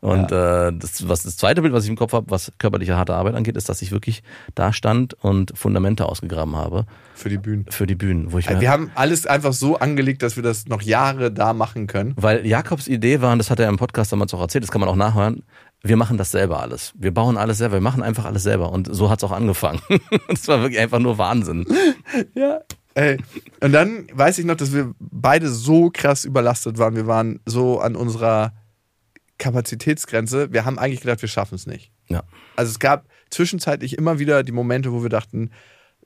[0.00, 3.14] Und äh, das, was das zweite Bild, was ich im Kopf habe, was körperliche harte
[3.14, 4.22] Arbeit angeht, ist, dass ich wirklich
[4.54, 7.66] da stand und Fundamente ausgegraben habe für die Bühnen.
[7.70, 10.66] für die Bühnen, wo ich mir Wir haben alles einfach so angelegt, dass wir das
[10.66, 12.14] noch Jahre da machen können.
[12.16, 14.80] Weil Jakobs Idee war, und das hat er im Podcast damals auch erzählt, das kann
[14.80, 15.42] man auch nachhören,
[15.82, 16.92] wir machen das selber alles.
[16.96, 18.70] Wir bauen alles selber, wir machen einfach alles selber.
[18.70, 19.80] Und so hat's auch angefangen.
[20.28, 21.66] Das war wirklich einfach nur Wahnsinn.
[22.34, 22.60] Ja.
[22.94, 23.16] Ey.
[23.60, 26.94] Und dann weiß ich noch, dass wir beide so krass überlastet waren.
[26.94, 28.52] Wir waren so an unserer
[29.38, 30.52] Kapazitätsgrenze.
[30.52, 31.90] Wir haben eigentlich gedacht, wir schaffen es nicht.
[32.08, 32.22] Ja.
[32.54, 35.50] Also es gab zwischenzeitlich immer wieder die Momente, wo wir dachten,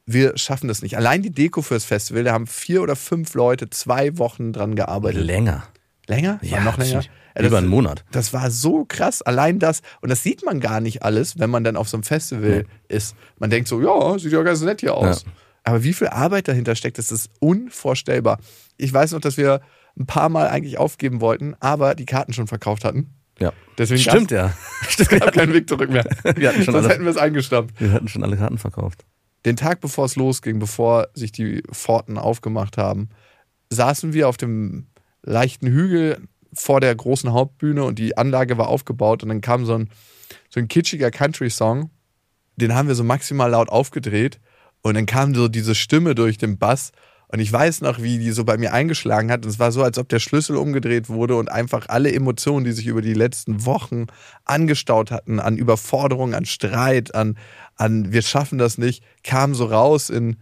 [0.07, 0.97] wir schaffen das nicht.
[0.97, 5.25] Allein die Deko fürs Festival, da haben vier oder fünf Leute zwei Wochen dran gearbeitet.
[5.25, 5.65] Länger.
[6.07, 6.39] Länger?
[6.41, 6.99] War noch länger?
[6.99, 7.11] bestimmt.
[7.37, 8.05] Ja, das- Über einen Monat.
[8.11, 9.83] Das war so krass, allein das.
[10.01, 13.15] Und das sieht man gar nicht alles, wenn man dann auf so einem Festival ist.
[13.39, 15.25] Man denkt so, ja, sieht ja ganz nett hier aus.
[15.25, 15.31] Ja.
[15.65, 18.39] Aber wie viel Arbeit dahinter steckt, das ist unvorstellbar.
[18.77, 19.61] Ich weiß noch, dass wir
[19.99, 23.11] ein paar Mal eigentlich aufgeben wollten, aber die Karten schon verkauft hatten.
[23.39, 23.53] Ja.
[23.77, 24.55] Deswegen Stimmt, ja.
[24.99, 26.05] Es gab keinen Weg zurück mehr.
[26.37, 27.79] Wir hatten schon Sonst alles- hätten wir es eingestampft.
[27.81, 29.05] Wir hatten schon alle Karten verkauft.
[29.45, 33.11] Den Tag bevor es losging, bevor sich die Pforten aufgemacht haben,
[33.71, 34.87] saßen wir auf dem
[35.23, 36.19] leichten Hügel
[36.57, 39.91] vor der großen Hauptbühne und die Anlage war aufgebaut und dann kam so ein,
[40.49, 41.91] so ein kitschiger Country-Song.
[42.57, 44.41] Den haben wir so maximal laut aufgedreht
[44.83, 46.93] und dann kam so diese Stimme durch den Bass
[47.29, 49.83] und ich weiß noch, wie die so bei mir eingeschlagen hat und es war so,
[49.83, 53.67] als ob der Schlüssel umgedreht wurde und einfach alle Emotionen, die sich über die letzten
[53.67, 54.07] Wochen
[54.45, 57.37] angestaut hatten, an Überforderung, an Streit, an,
[57.75, 60.37] an wir schaffen das nicht, kamen so raus in,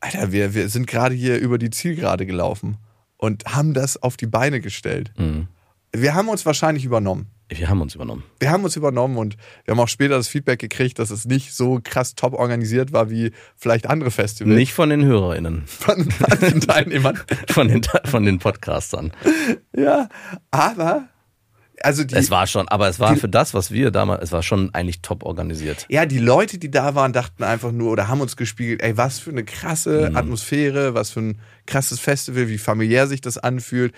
[0.00, 2.76] Alter, wir, wir sind gerade hier über die Zielgerade gelaufen
[3.16, 5.12] und haben das auf die Beine gestellt.
[5.16, 5.48] Mhm.
[5.94, 7.26] Wir haben uns wahrscheinlich übernommen.
[7.48, 8.24] Wir haben uns übernommen.
[8.40, 11.54] Wir haben uns übernommen und wir haben auch später das Feedback gekriegt, dass es nicht
[11.54, 14.56] so krass top organisiert war wie vielleicht andere Festivals.
[14.56, 17.18] Nicht von den HörerInnen, von manchen Teilnehmern.
[17.48, 19.12] von den, von den Podcastern.
[19.76, 20.08] Ja,
[20.50, 21.08] aber
[21.82, 24.32] also die, Es war schon, aber es war die- für das, was wir damals, es
[24.32, 25.86] war schon eigentlich top organisiert.
[25.88, 29.20] ja, die Leute, die da waren, dachten einfach nur oder haben uns gespiegelt, ey, was
[29.20, 30.16] für eine krasse Mhm.
[30.16, 33.94] Atmosphäre, was für ein krasses Festival, wie familiär sich das anfühlt.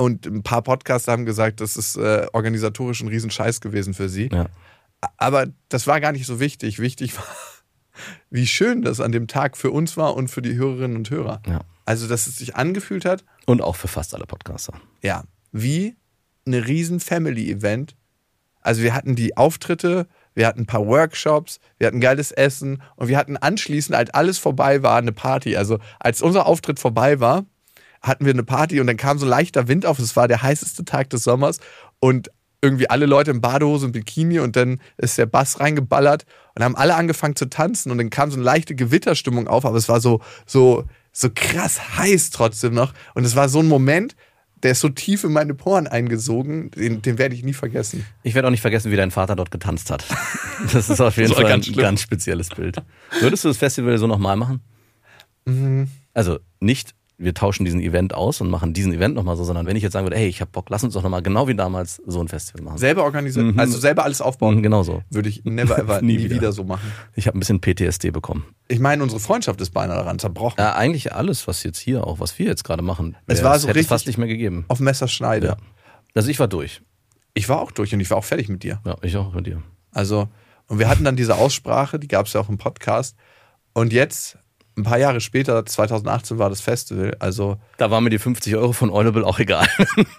[0.00, 4.30] Und ein paar Podcaster haben gesagt, das ist äh, organisatorisch ein Riesenscheiß gewesen für sie.
[4.32, 4.46] Ja.
[5.18, 6.78] Aber das war gar nicht so wichtig.
[6.78, 7.24] Wichtig war,
[8.30, 11.42] wie schön das an dem Tag für uns war und für die Hörerinnen und Hörer.
[11.46, 11.60] Ja.
[11.84, 14.72] Also, dass es sich angefühlt hat, Und auch für fast alle Podcaster.
[15.02, 15.96] ja, wie
[16.46, 17.96] eine riesen Family-Event.
[18.62, 23.08] Also wir hatten die Auftritte, wir hatten ein paar Workshops, wir hatten geiles Essen und
[23.08, 25.56] wir hatten anschließend, als alles vorbei war, eine Party.
[25.56, 27.44] Also als unser Auftritt vorbei war,
[28.00, 29.98] hatten wir eine Party und dann kam so leichter Wind auf.
[29.98, 31.60] Es war der heißeste Tag des Sommers
[31.98, 32.30] und
[32.62, 36.76] irgendwie alle Leute in Badehose und Bikini und dann ist der Bass reingeballert und haben
[36.76, 40.00] alle angefangen zu tanzen und dann kam so eine leichte Gewitterstimmung auf, aber es war
[40.00, 44.14] so, so, so krass heiß trotzdem noch und es war so ein Moment,
[44.62, 48.04] der ist so tief in meine Poren eingesogen, den, den werde ich nie vergessen.
[48.22, 50.04] Ich werde auch nicht vergessen, wie dein Vater dort getanzt hat.
[50.74, 51.82] Das ist auf jeden Fall ganz ein schlimm.
[51.84, 52.76] ganz spezielles Bild.
[53.20, 54.60] Würdest du das Festival so nochmal machen?
[55.46, 55.88] Mhm.
[56.12, 59.76] Also nicht wir tauschen diesen Event aus und machen diesen Event nochmal so, sondern wenn
[59.76, 62.00] ich jetzt sagen würde, hey, ich hab Bock, lass uns doch nochmal genau wie damals
[62.06, 62.78] so ein Festival machen.
[62.78, 63.58] Selber organisieren, Mhm.
[63.60, 64.56] also selber alles aufbauen.
[64.56, 65.02] Mhm, genau so.
[65.10, 66.34] Würde ich never ever Nie nie, wieder.
[66.36, 66.52] wieder.
[66.52, 66.90] so machen.
[67.14, 68.44] Ich habe ein bisschen PTSD bekommen.
[68.68, 70.56] Ich meine, unsere Freundschaft ist beinahe daran zerbrochen.
[70.58, 73.62] Ja, eigentlich alles, was jetzt hier auch, was wir jetzt gerade machen, Es war es
[73.62, 74.64] so hätte richtig- fast nicht mehr gegeben.
[74.68, 75.46] Auf Messerschneide.
[75.46, 75.56] Ja.
[76.14, 76.80] Also ich war durch.
[77.34, 78.80] Ich war auch durch und ich war auch fertig mit dir.
[78.84, 79.62] Ja, ich auch mit dir.
[79.92, 80.28] Also,
[80.68, 83.14] und wir hatten dann diese Aussprache, die gab es ja auch im Podcast.
[83.72, 84.36] Und jetzt,
[84.76, 87.16] ein paar Jahre später, 2018 war das Festival.
[87.18, 89.66] Also, Da waren mir die 50 Euro von Audible auch egal.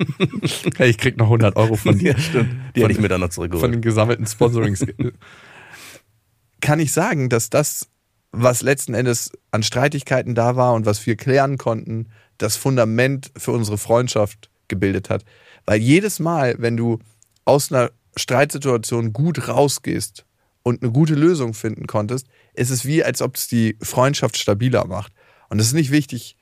[0.77, 2.17] hey, ich krieg noch 100 Euro von dir.
[2.19, 2.55] stimmt.
[2.75, 3.61] Die hätte ich mir dann noch zurückgeholt.
[3.63, 4.85] Von den gesammelten Sponsorings.
[6.61, 7.87] Kann ich sagen, dass das,
[8.31, 13.51] was letzten Endes an Streitigkeiten da war und was wir klären konnten, das Fundament für
[13.51, 15.25] unsere Freundschaft gebildet hat.
[15.65, 16.99] Weil jedes Mal, wenn du
[17.45, 20.25] aus einer Streitsituation gut rausgehst
[20.63, 24.85] und eine gute Lösung finden konntest, ist es wie, als ob es die Freundschaft stabiler
[24.85, 25.13] macht.
[25.49, 26.37] Und es ist nicht wichtig,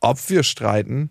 [0.00, 1.10] ob wir streiten,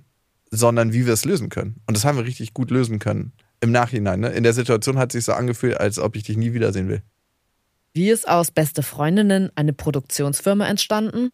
[0.50, 1.82] sondern wie wir es lösen können.
[1.88, 3.34] Und das haben wir richtig gut lösen können.
[3.62, 4.20] Im Nachhinein.
[4.22, 4.30] Ne?
[4.30, 7.04] In der Situation hat es sich so angefühlt, als ob ich dich nie wiedersehen will.
[7.94, 11.30] Wie ist aus Beste Freundinnen eine Produktionsfirma entstanden?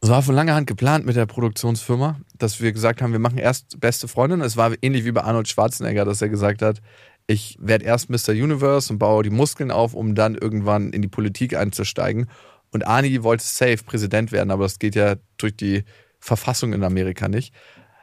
[0.00, 3.38] Es war von langer Hand geplant mit der Produktionsfirma, dass wir gesagt haben, wir machen
[3.38, 4.42] erst beste Freundin.
[4.42, 6.82] Es war ähnlich wie bei Arnold Schwarzenegger, dass er gesagt hat,
[7.26, 8.30] ich werde erst Mr.
[8.30, 12.28] Universe und baue die Muskeln auf, um dann irgendwann in die Politik einzusteigen.
[12.70, 15.84] Und Arnie wollte safe Präsident werden, aber das geht ja durch die
[16.18, 17.54] Verfassung in Amerika nicht.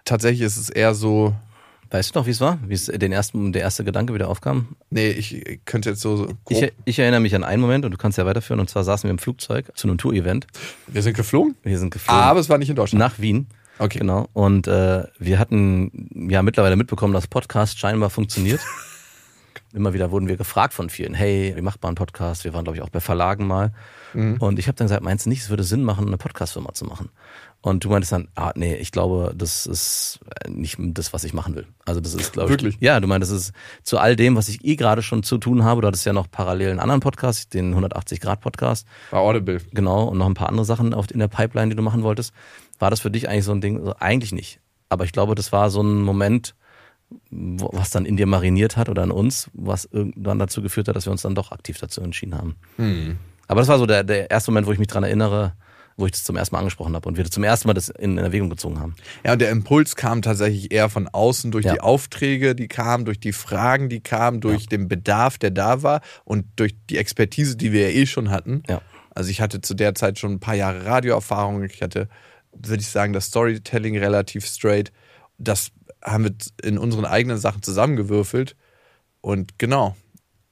[0.06, 1.36] Tatsächlich ist es eher so,
[1.92, 2.58] Weißt du noch, wie es war?
[2.66, 4.78] Wie es den ersten, der erste Gedanke wieder aufkam?
[4.90, 7.98] nee, ich könnte jetzt so grob, Ich, ich erinnere mich an einen Moment und du
[7.98, 8.62] kannst ja weiterführen.
[8.62, 10.48] Und zwar saßen wir im Flugzeug zu einem Tour-Event.
[10.88, 13.00] wir sind geflogen, Wir sind geflogen aber es war nicht in Deutschland.
[13.00, 13.48] nach Wien.
[13.78, 14.00] Okay.
[14.00, 14.30] Genau.
[14.32, 18.62] Und äh, wir hatten ja mittlerweile mitbekommen, dass Podcast scheinbar funktioniert.
[19.74, 22.44] Immer wieder wurden wir gefragt von vielen, hey, wie macht man einen Podcast?
[22.44, 23.74] Wir waren, glaube ich, auch bei Verlagen mal.
[24.14, 26.84] Und ich habe dann gesagt, meinst du nicht, es würde Sinn machen, eine Podcast-Firma zu
[26.84, 27.10] machen?
[27.62, 31.56] Und du meintest dann, ah, nee, ich glaube, das ist nicht das, was ich machen
[31.56, 31.66] will.
[31.86, 32.52] Also das ist, glaube ich.
[32.52, 32.78] Wirklich?
[32.82, 35.64] Ja, du meinst, das ist zu all dem, was ich eh gerade schon zu tun
[35.64, 35.80] habe.
[35.80, 38.86] Du hattest ja noch parallel einen anderen Podcast, den 180-Grad-Podcast.
[39.12, 39.62] War Audible.
[39.72, 42.34] Genau, und noch ein paar andere Sachen in der Pipeline, die du machen wolltest.
[42.80, 43.80] War das für dich eigentlich so ein Ding?
[43.80, 44.60] Also eigentlich nicht.
[44.90, 46.56] Aber ich glaube, das war so ein Moment,
[47.30, 51.06] was dann in dir mariniert hat oder in uns, was irgendwann dazu geführt hat, dass
[51.06, 52.56] wir uns dann doch aktiv dazu entschieden haben.
[53.48, 55.54] Aber das war so der, der erste Moment, wo ich mich dran erinnere,
[55.98, 58.18] wo ich das zum ersten Mal angesprochen habe und wir zum ersten Mal das in
[58.18, 58.96] Erwägung gezogen haben.
[59.26, 61.74] Ja, und der Impuls kam tatsächlich eher von außen durch Ja.
[61.74, 66.02] die Aufträge, die kamen, durch die Fragen, die kamen, durch den Bedarf, der da war
[66.24, 68.64] und durch die Expertise, die wir ja eh schon hatten.
[68.70, 68.82] Ja.
[69.14, 71.62] Also ich hatte zu der Zeit schon ein paar Jahre Radioerfahrung.
[71.64, 72.08] Ich hatte,
[72.54, 74.92] würde ich sagen, das Storytelling relativ straight.
[75.38, 75.72] Das
[76.04, 78.56] haben wir in unseren eigenen Sachen zusammengewürfelt.
[79.22, 79.96] Und genau,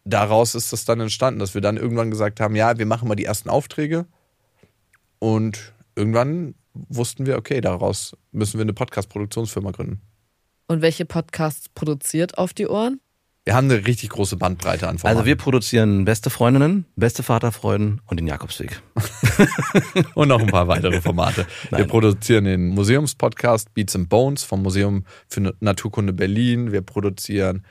[0.06, 3.16] daraus ist das dann entstanden, dass wir dann irgendwann gesagt haben, ja, wir machen mal
[3.16, 4.06] die ersten Aufträge.
[5.20, 10.02] Und irgendwann wussten wir, okay, daraus müssen wir eine Podcast-Produktionsfirma gründen.
[10.68, 13.02] Und welche Podcasts produziert auf die Ohren?
[13.50, 15.18] Wir haben eine richtig große Bandbreite an Formaten.
[15.18, 18.80] Also wir produzieren beste Freundinnen, beste Vaterfreuden und den Jakobsweg.
[20.14, 21.48] und noch ein paar weitere Formate.
[21.72, 21.88] wir Nein.
[21.88, 26.72] produzieren den Museumspodcast Beats and Bones vom Museum für Naturkunde Berlin.
[26.72, 27.66] Wir produzieren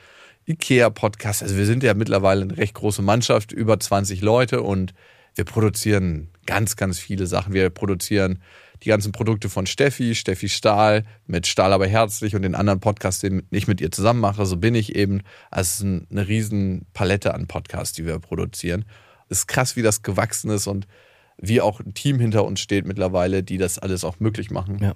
[0.49, 1.43] IKEA-Podcast.
[1.43, 4.93] Also wir sind ja mittlerweile eine recht große Mannschaft, über 20 Leute und
[5.35, 7.53] wir produzieren ganz, ganz viele Sachen.
[7.53, 8.39] Wir produzieren
[8.83, 13.21] die ganzen Produkte von Steffi, Steffi Stahl, mit Stahl aber herzlich und den anderen Podcasts,
[13.21, 14.45] den ich mit ihr zusammen mache.
[14.45, 15.21] So bin ich eben.
[15.51, 18.85] Also es ist ein- eine riesen Palette an Podcasts, die wir produzieren.
[19.27, 20.87] Es ist krass, wie das gewachsen ist und
[21.37, 24.79] wie auch ein Team hinter uns steht mittlerweile, die das alles auch möglich machen.
[24.81, 24.95] Ja.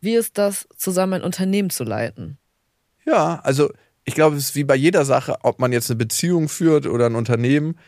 [0.00, 2.38] Wie ist das, zusammen ein Unternehmen zu leiten?
[3.06, 3.70] Ja, also
[4.04, 7.06] ich glaube, es ist wie bei jeder Sache, ob man jetzt eine Beziehung führt oder
[7.06, 7.78] ein Unternehmen,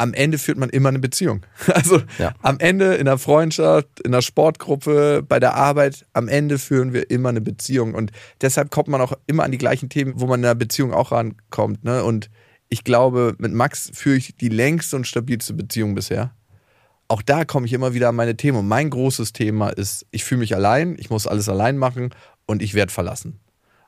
[0.00, 1.42] am Ende führt man immer eine Beziehung.
[1.74, 2.32] Also Ja.
[2.42, 7.10] am Ende in der Freundschaft, in der Sportgruppe, bei der Arbeit, am Ende führen wir
[7.10, 7.94] immer eine Beziehung.
[7.94, 8.10] Und
[8.40, 11.12] deshalb kommt man auch immer an die gleichen Themen, wo man in einer Beziehung auch
[11.12, 11.84] rankommt.
[11.84, 12.02] Ne?
[12.02, 12.30] Und
[12.70, 16.34] ich glaube, mit Max führe ich die längste und stabilste Beziehung bisher.
[17.08, 18.58] Auch da komme ich immer wieder an meine Themen.
[18.58, 22.10] Und mein großes Thema ist, ich fühle mich allein, ich muss alles allein machen
[22.46, 23.40] und ich werde verlassen.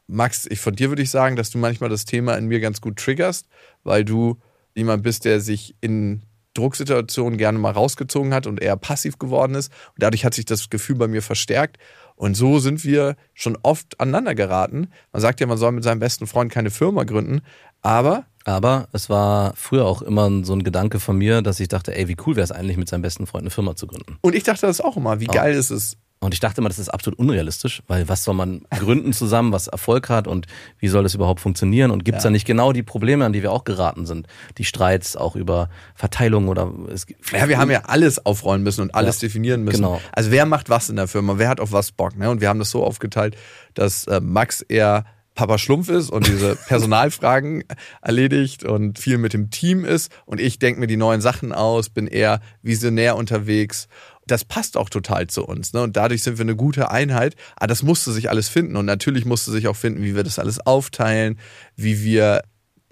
[0.09, 2.81] Max, ich, von dir würde ich sagen, dass du manchmal das Thema in mir ganz
[2.81, 3.47] gut triggerst,
[3.85, 4.39] weil du
[4.75, 6.23] jemand bist, der sich in
[6.55, 9.73] Drucksituationen gerne mal rausgezogen hat und eher passiv geworden ist.
[9.95, 11.79] Und dadurch hat sich das Gefühl bei mir verstärkt.
[12.15, 14.89] Und so sind wir schon oft aneinander geraten.
[15.13, 17.41] Man sagt ja, man soll mit seinem besten Freund keine Firma gründen,
[17.81, 21.97] aber Aber es war früher auch immer so ein Gedanke von mir, dass ich dachte,
[21.97, 24.19] ey, wie cool wäre es eigentlich, mit seinem besten Freund eine Firma zu gründen.
[24.21, 25.33] und ich dachte das auch immer, wie Oh.
[25.33, 28.63] geil ist es, Und ich dachte immer, das ist absolut unrealistisch, weil was soll man
[28.71, 30.47] gründen zusammen, was Erfolg hat und
[30.79, 31.91] wie soll das überhaupt funktionieren?
[31.91, 32.29] Und gibt es Ja.
[32.29, 34.29] da nicht genau die Probleme, an die wir auch geraten sind?
[34.57, 38.95] Die Streits auch über Verteilung oder es, Ja, wir haben ja alles aufräumen müssen und
[38.95, 39.79] alles Ja, definieren müssen.
[39.83, 40.01] genau.
[40.13, 41.39] Also wer macht was in der Firma?
[41.39, 42.17] Wer hat auf was Bock?
[42.17, 42.31] Ne?
[42.31, 43.37] Und wir haben das so aufgeteilt,
[43.75, 45.05] dass äh, Max eher
[45.35, 47.65] Papa Schlumpf ist und diese Personalfragen
[48.03, 51.89] erledigt und viel mit dem Team ist und ich denke mir die neuen Sachen aus,
[51.89, 53.89] bin eher visionär unterwegs.
[54.33, 55.73] Das passt auch total zu uns.
[55.75, 55.83] Ne?
[55.83, 57.37] Und dadurch sind wir eine gute Einheit.
[57.57, 58.77] Aber das musste sich alles finden.
[58.77, 61.39] Und natürlich musste sich auch finden, wie wir das alles aufteilen,
[61.77, 62.43] wie wir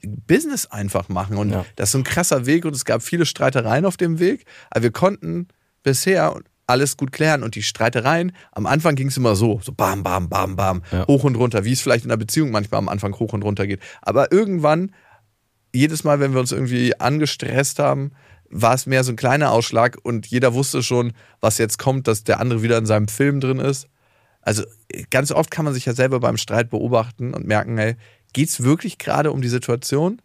[0.03, 1.37] Business einfach machen.
[1.39, 1.65] Und Ja.
[1.77, 4.45] das ist ein krasser Weg und es gab viele Streitereien auf dem Weg.
[4.71, 5.49] Aber wir konnten
[5.83, 6.35] bisher
[6.67, 10.29] alles gut klären und die Streitereien, am Anfang ging es immer so, so bam, bam,
[10.29, 11.07] bam, bam, Ja.
[11.07, 13.67] hoch und runter, wie es vielleicht in einer Beziehung manchmal am Anfang hoch und runter
[13.67, 13.81] geht.
[14.03, 14.93] Aber irgendwann,
[15.75, 18.13] jedes Mal, wenn wir uns irgendwie angestresst haben,
[18.51, 22.25] war es mehr so ein kleiner Ausschlag und jeder wusste schon, was jetzt kommt, dass
[22.25, 23.87] der andere wieder in seinem Film drin ist.
[24.43, 24.65] Also
[25.11, 27.97] ganz oft kann man sich ja selber beim Streit beobachten und merken, hey,
[28.33, 30.21] geht's wirklich gerade um die Situation?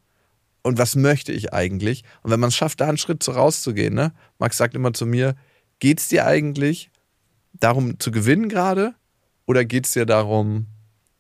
[0.63, 2.03] Und was möchte ich eigentlich?
[2.23, 4.13] Und wenn man es schafft, da einen Schritt rauszugehen, ne?
[4.39, 5.35] Max sagt immer zu mir,
[5.79, 6.89] geht's dir eigentlich
[7.53, 8.95] darum zu gewinnen gerade?
[9.45, 10.65] Oder geht's dir darum,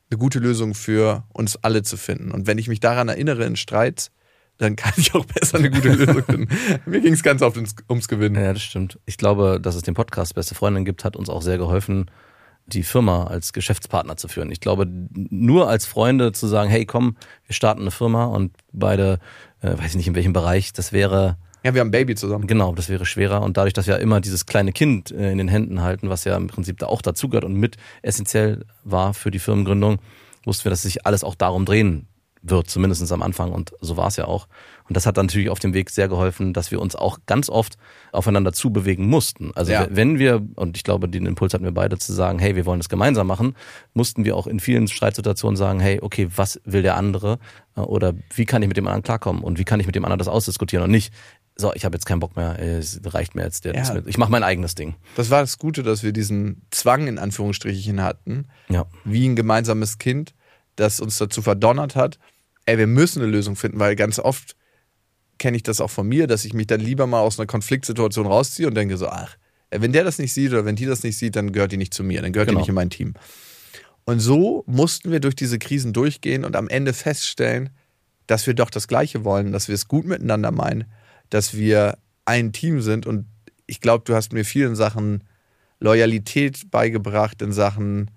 [0.09, 2.31] eine gute Lösung für uns alle zu finden?
[2.31, 4.09] Und wenn ich mich daran erinnere in Streits,
[4.57, 6.47] dann kann ich auch besser eine gute Lösung finden.
[6.85, 8.41] Mir ging es ganz oft ins, ums Gewinnen.
[8.41, 8.99] Ja, das stimmt.
[9.05, 12.09] Ich glaube, dass es den Podcast Beste Freundin gibt, hat uns auch sehr geholfen,
[12.67, 14.51] die Firma als Geschäftspartner zu führen.
[14.51, 17.15] Ich glaube, nur als Freunde zu sagen, hey, komm,
[17.45, 19.19] wir starten eine Firma und beide,
[19.61, 22.47] äh, weiß ich nicht in welchem Bereich, das wäre, Ja, wir haben ein Baby zusammen.
[22.47, 23.41] genau, das wäre schwerer.
[23.43, 26.35] Und dadurch, dass wir immer dieses kleine Kind äh, in den Händen halten, was ja
[26.37, 29.99] im Prinzip da auch dazugehört und mit essentiell war für die Firmengründung,
[30.43, 32.07] wussten wir, dass sich alles auch darum drehen
[32.47, 33.51] wird, zumindest am Anfang.
[33.51, 34.47] Und so war es ja auch.
[34.87, 37.49] Und das hat dann natürlich auf dem Weg sehr geholfen, dass wir uns auch ganz
[37.49, 37.75] oft
[38.11, 39.51] aufeinander zubewegen mussten.
[39.55, 39.87] Also Ja.
[39.89, 42.79] wenn wir, und ich glaube, den Impuls hatten wir beide zu sagen, hey, wir wollen
[42.79, 43.55] das gemeinsam machen,
[43.93, 47.39] mussten wir auch in vielen Streitsituationen sagen, hey, okay, was will der andere?
[47.75, 49.43] Äh, Oder wie kann ich mit dem anderen klarkommen?
[49.43, 50.83] Und wie kann ich mit dem anderen das ausdiskutieren?
[50.83, 51.11] Und nicht,
[51.57, 53.73] so, ich habe jetzt keinen Bock mehr, es reicht mir jetzt der.
[53.75, 54.01] Ja.
[54.05, 54.95] Ich mache mein eigenes Ding.
[55.15, 58.85] Das war das Gute, dass wir diesen Zwang in Anführungsstrichen hatten, Ja.
[59.05, 60.35] wie ein gemeinsames Kind,
[60.75, 62.19] das uns dazu verdonnert hat,
[62.65, 64.55] ey, wir müssen eine Lösung finden, weil ganz oft
[65.37, 68.25] kenne ich das auch von mir, dass ich mich dann lieber mal aus einer Konfliktsituation
[68.25, 69.37] rausziehe und denke so, ach,
[69.71, 71.93] wenn der das nicht sieht oder wenn die das nicht sieht, dann gehört die nicht
[71.93, 72.59] zu mir, dann gehört Genau.
[72.59, 73.13] die nicht in mein Team.
[74.05, 77.71] Und so mussten wir durch diese Krisen durchgehen und am Ende feststellen,
[78.27, 80.85] dass wir doch das Gleiche wollen, dass wir es gut miteinander meinen,
[81.29, 83.05] dass wir ein Team sind.
[83.05, 83.25] Und
[83.67, 85.23] ich glaube, du hast mir vielen Sachen
[85.79, 88.11] Loyalität beigebracht, in Sachen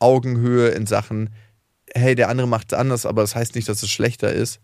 [0.00, 1.30] Augenhöhe, in Sachen,
[1.94, 4.60] hey, der andere macht es anders, aber das heißt nicht, dass es schlechter ist.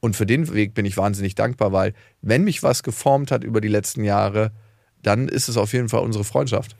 [0.00, 3.60] Und für den Weg bin ich wahnsinnig dankbar, weil wenn mich was geformt hat über
[3.60, 4.52] die letzten Jahre,
[5.02, 6.76] dann ist es auf jeden Fall unsere Freundschaft.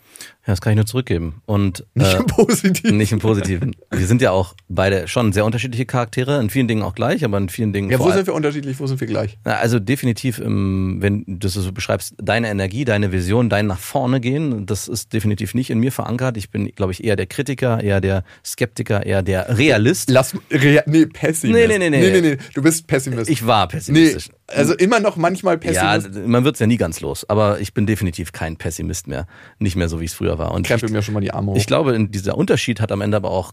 [0.46, 1.40] Ja, das kann ich nur zurückgeben.
[1.46, 2.96] Und Nicht äh, im Positiven.
[2.98, 3.74] nicht im Positiven.
[3.90, 7.38] Wir sind ja auch beide schon sehr unterschiedliche Charaktere, in vielen Dingen auch gleich, aber
[7.38, 9.38] in vielen Dingen Ja, wo sind wir unterschiedlich, wo sind wir gleich?
[9.44, 14.66] Also definitiv, ähm, wenn du so beschreibst, deine Energie, deine Vision, dein nach vorne gehen,
[14.66, 16.36] das ist definitiv nicht in mir verankert.
[16.36, 20.10] Ich bin, glaube ich, eher der Kritiker, eher der Skeptiker, eher der Realist.
[20.10, 21.58] Lass, rea, nee, Pessimist.
[21.58, 22.10] Nee, nee, nee, nee.
[22.10, 22.38] nee, nee, nee.
[22.52, 23.30] Du bist Pessimist.
[23.30, 24.28] Ich war nee, pessimistisch.
[24.48, 26.26] also immer noch manchmal Ja, Pessimist.
[26.28, 29.26] man wird's ja nie ganz los, aber ich bin definitiv kein Pessimist mehr.
[29.58, 30.52] Nicht mehr so, wie es früher war.
[30.52, 31.56] Und Krempel ich, mir schon mal die Arme hoch.
[31.56, 33.52] ich glaube, dieser Unterschied hat am Ende aber auch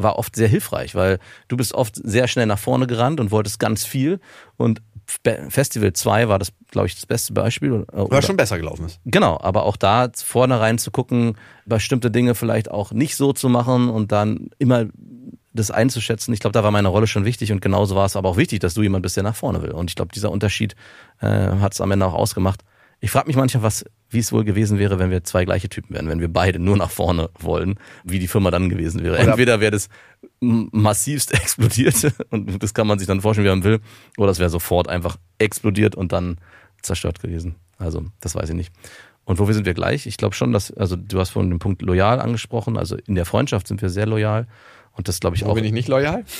[0.00, 3.58] war oft sehr hilfreich, weil du bist oft sehr schnell nach vorne gerannt und wolltest
[3.58, 4.20] ganz viel
[4.56, 4.80] und
[5.48, 7.86] Festival 2 war das, glaube ich, das beste Beispiel.
[7.90, 9.00] War oder- schon besser gelaufen ist.
[9.06, 13.48] Genau, aber auch da vorne rein zu gucken, bestimmte Dinge vielleicht auch nicht so zu
[13.48, 14.84] machen und dann immer
[15.54, 16.34] das einzuschätzen.
[16.34, 18.60] Ich glaube, da war meine Rolle schon wichtig und genauso war es aber auch wichtig,
[18.60, 19.70] dass du jemand bist, der nach vorne will.
[19.70, 20.76] Und ich glaube, dieser Unterschied
[21.20, 22.60] äh, hat es am Ende auch ausgemacht.
[23.00, 25.94] Ich frage mich manchmal, was, wie es wohl gewesen wäre, wenn wir zwei gleiche Typen
[25.94, 29.14] wären, wenn wir beide nur nach vorne wollen, wie die Firma dann gewesen wäre.
[29.14, 29.88] Oder- Entweder wäre das
[30.40, 33.80] massivst explodiert und das kann man sich dann vorstellen, wie man will,
[34.16, 36.38] oder es wäre sofort einfach explodiert und dann
[36.82, 37.54] zerstört gewesen.
[37.78, 38.72] Also, das weiß ich nicht.
[39.24, 40.06] Und wofür sind wir gleich?
[40.06, 43.26] Ich glaube schon, dass, also du hast vorhin den Punkt loyal angesprochen, also in der
[43.26, 44.48] Freundschaft sind wir sehr loyal.
[44.92, 45.54] Und das glaube ich Wo auch.
[45.54, 46.24] bin ich nicht loyal?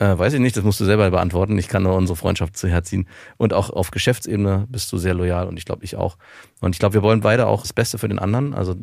[0.00, 1.58] Äh, weiß ich nicht, das musst du selber beantworten.
[1.58, 3.06] Ich kann nur unsere Freundschaft zu herziehen.
[3.36, 6.16] Und auch auf Geschäftsebene bist du sehr loyal und ich glaube, ich auch.
[6.60, 8.82] Und ich glaube, wir wollen beide auch das Beste für den anderen, also in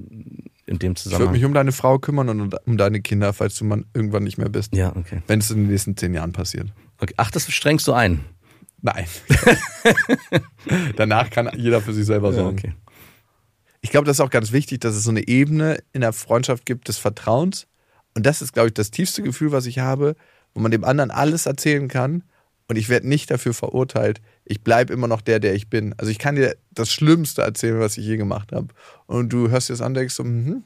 [0.68, 1.32] dem Ich würde Zusammenhang.
[1.34, 4.50] mich um deine Frau kümmern und um deine Kinder, falls du mal irgendwann nicht mehr
[4.50, 4.76] bist.
[4.76, 5.24] ja, okay.
[5.26, 6.68] Wenn es in den nächsten zehn Jahren passiert.
[7.02, 7.16] okay.
[7.18, 8.24] Ach, das strengst du ein.
[8.84, 9.06] Nein.
[10.96, 12.58] Danach kann jeder für sich selber Ja, sorgen.
[12.60, 12.74] okay.
[13.82, 16.66] Ich glaube, das ist auch ganz wichtig, dass es so eine Ebene in der Freundschaft
[16.66, 17.68] gibt des Vertrauens.
[18.16, 20.16] Und das ist, glaube ich, das tiefste Gefühl, was ich habe,
[20.58, 22.24] wo man dem anderen alles erzählen kann
[22.68, 24.22] und ich werde nicht dafür verurteilt.
[24.44, 25.94] Ich bleibe immer noch der, der ich bin.
[25.98, 28.68] Also ich kann dir das Schlimmste erzählen, was ich je gemacht habe.
[29.06, 30.64] Und du hörst dir das an, denkst so, hm,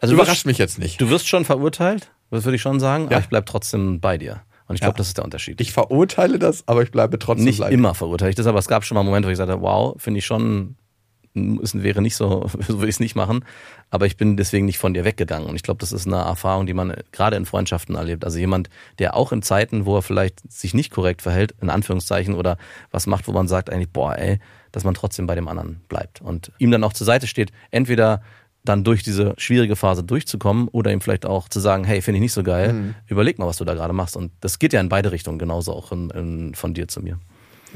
[0.00, 1.00] Also überrascht wirst, mich jetzt nicht.
[1.00, 3.10] du wirst schon verurteilt, das würde ich schon sagen, Ja.
[3.12, 4.42] aber ich bleib trotzdem bei dir.
[4.68, 4.98] Und ich glaube, Ja.
[4.98, 5.60] das ist der Unterschied.
[5.60, 7.72] Ich verurteile das, aber ich bleibe trotzdem nicht bleiben.
[7.74, 10.18] immer verurteile ich das, aber es gab schon mal Momente, wo ich sagte, wow, finde
[10.18, 10.74] ich schon,
[11.62, 13.44] es wäre nicht so, so würde ich es nicht machen.
[13.90, 15.48] Aber ich bin deswegen nicht von dir weggegangen.
[15.48, 18.24] Und ich glaube, das ist eine Erfahrung, die man gerade in Freundschaften erlebt.
[18.24, 18.68] Also jemand,
[18.98, 22.58] der auch in Zeiten, wo er vielleicht sich nicht korrekt verhält, in Anführungszeichen, oder
[22.90, 24.38] was macht, wo man sagt eigentlich, boah, ey,
[24.72, 26.20] dass man trotzdem bei dem anderen bleibt.
[26.20, 28.22] Und ihm dann auch zur Seite steht, entweder
[28.64, 32.22] dann durch diese schwierige Phase durchzukommen oder ihm vielleicht auch zu sagen, hey, finde ich
[32.22, 34.16] nicht so geil, überleg mal, was du da gerade machst.
[34.16, 37.18] Und das geht ja in beide Richtungen, genauso auch in, in, von dir zu mir.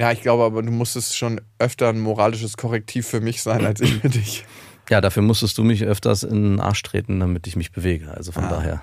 [0.01, 3.81] Ja, ich glaube aber, du musstest schon öfter ein moralisches Korrektiv für mich sein, als
[3.81, 4.45] ich für dich.
[4.89, 8.11] Ja, dafür musstest du mich öfters in den Arsch treten, damit ich mich bewege.
[8.11, 8.49] Also von Ah.
[8.51, 8.83] daher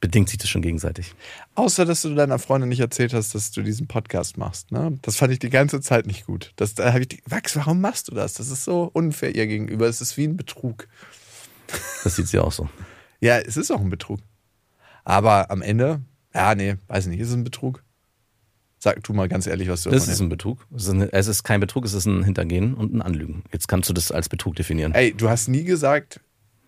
[0.00, 1.14] bedingt sich das schon gegenseitig.
[1.54, 4.72] Außer, dass du deiner Freundin nicht erzählt hast, dass du diesen Podcast machst.
[4.72, 4.98] Ne?
[5.02, 6.52] Das fand ich die ganze Zeit nicht gut.
[6.56, 8.34] Das, da habe ich, die- Max, warum machst du das?
[8.34, 9.86] Das ist so unfair ihr gegenüber.
[9.86, 10.88] Es ist wie ein Betrug.
[12.02, 12.68] Das sieht sie auch so.
[13.20, 14.18] Ja, es ist auch ein Betrug.
[15.04, 16.00] Aber am Ende,
[16.34, 17.84] ja, nee, weiß nicht, ist es ein Betrug?
[18.82, 20.66] Sag du mal ganz ehrlich, was du Das ist ein Betrug.
[20.74, 23.44] Es ist, ein, es ist kein Betrug, es ist ein Hintergehen und ein Anlügen.
[23.52, 24.92] Jetzt kannst du das als Betrug definieren.
[24.92, 26.18] Ey, du hast nie gesagt,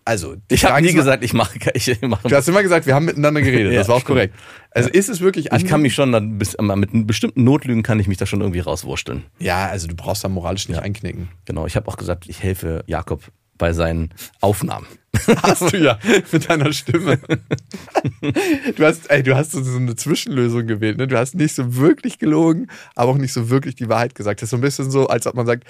[0.05, 0.37] also.
[0.47, 2.29] ich habe nie gesagt, ich mache, ich mache.
[2.29, 3.73] Du hast immer gesagt, wir haben miteinander geredet.
[3.73, 4.15] Ja, das war auch stimmt.
[4.15, 4.35] korrekt.
[4.71, 7.99] Also ist es wirklich ich kann mich schon dann bis, mit einem bestimmten Notlügen kann
[7.99, 9.25] ich mich da schon irgendwie rauswursteln.
[9.39, 11.27] Ja, also du brauchst da moralisch nicht einknicken.
[11.43, 11.65] Genau.
[11.65, 13.23] Ich habe auch gesagt, ich helfe Jakob
[13.57, 14.87] bei seinen Aufnahmen.
[15.43, 15.97] Hast du ja
[16.31, 17.19] mit deiner Stimme.
[18.75, 20.97] Du hast, ey, du hast so eine Zwischenlösung gewählt.
[20.97, 21.07] Ne?
[21.07, 24.41] Du hast nicht so wirklich gelogen, aber auch nicht so wirklich die Wahrheit gesagt.
[24.41, 25.65] Das ist so ein bisschen so, als ob man sagt,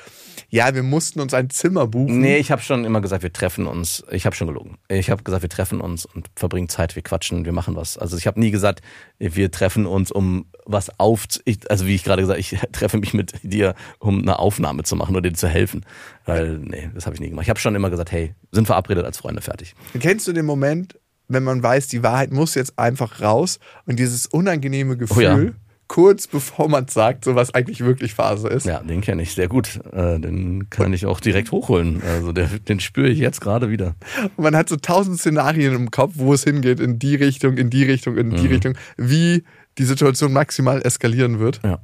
[0.50, 2.20] ja, wir mussten uns ein Zimmer buchen.
[2.20, 4.04] Nee, ich habe schon immer gesagt, wir treffen uns.
[4.12, 4.78] Ich habe schon gelogen.
[4.88, 7.98] Ich habe gesagt, wir treffen uns und verbringen Zeit, wir quatschen, wir machen was.
[7.98, 8.82] Also ich habe nie gesagt,
[9.20, 13.14] wir treffen uns, um was auf, ich, also wie ich gerade gesagt, ich treffe mich
[13.14, 15.86] mit dir, um eine Aufnahme zu machen oder dir zu helfen.
[16.26, 17.44] Weil, nee, das habe ich nie gemacht.
[17.44, 19.76] Ich habe schon immer gesagt, hey, sind verabredet als Freunde, fertig.
[20.00, 24.28] Kennst du den Moment, wenn man weiß, die Wahrheit muss jetzt einfach raus und dieses
[24.28, 25.52] unangenehme Gefühl, Oh ja.
[25.88, 28.66] kurz bevor man sagt, so was eigentlich wirklich Phase ist?
[28.66, 29.80] Ja, den kenne ich sehr gut.
[29.92, 32.02] Äh, den kann ich auch direkt hochholen.
[32.04, 33.96] Also der, den spüre ich jetzt gerade wieder.
[34.36, 37.70] Und man hat so tausend Szenarien im Kopf, wo es hingeht, in die Richtung, in
[37.70, 38.36] die Richtung, in Mhm.
[38.36, 39.44] die Richtung, wie
[39.78, 41.60] die Situation maximal eskalieren wird.
[41.64, 41.80] Ja.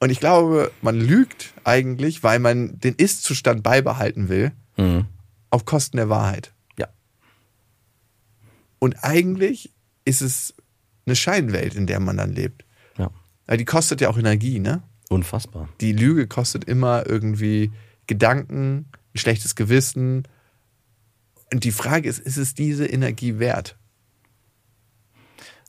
[0.00, 5.04] Und ich glaube, man lügt eigentlich, weil man den Ist-Zustand beibehalten will, Mhm.
[5.50, 6.52] auf Kosten der Wahrheit.
[8.82, 9.70] Und eigentlich
[10.04, 10.54] ist es
[11.06, 12.64] eine Scheinwelt, in der man dann lebt.
[12.98, 13.12] Ja.
[13.46, 14.82] Weil die kostet ja auch Energie, ne?
[15.08, 15.68] Unfassbar.
[15.80, 17.70] Die Lüge kostet immer irgendwie
[18.08, 20.26] Gedanken, ein schlechtes Gewissen.
[21.52, 23.78] Und die Frage ist, ist es diese Energie wert?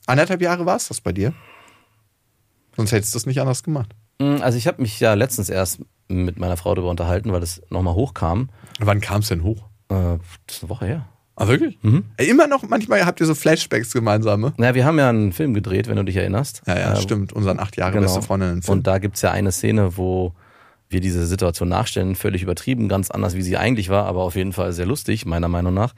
[0.06, 1.34] Anderthalb Jahre war es das bei dir?
[2.74, 3.94] Sonst hättest du es nicht anders gemacht.
[4.18, 7.62] Mm, Also ich habe mich ja letztens erst mit meiner Frau darüber unterhalten, weil das
[7.70, 8.50] nochmal hochkam.
[8.80, 9.68] Wann kam es denn hoch?
[9.88, 11.08] Äh, das ist eine Woche her.
[11.36, 11.78] Ah, wirklich?
[12.16, 14.52] Ey, Immer noch, manchmal habt ihr so Flashbacks gemeinsame.
[14.56, 16.62] Naja, wir haben ja einen Film gedreht, wenn du dich erinnerst.
[16.66, 17.32] Ja, ja, Äh, stimmt.
[17.32, 18.04] Unseren acht Jahre Genau.
[18.04, 18.62] beste Freundin.
[18.62, 18.78] Film.
[18.78, 20.32] Und da gibt's ja eine Szene, wo
[20.88, 24.52] wir diese Situation nachstellen, völlig übertrieben, ganz anders, wie sie eigentlich war, aber auf jeden
[24.52, 25.94] Fall sehr lustig, meiner Meinung nach.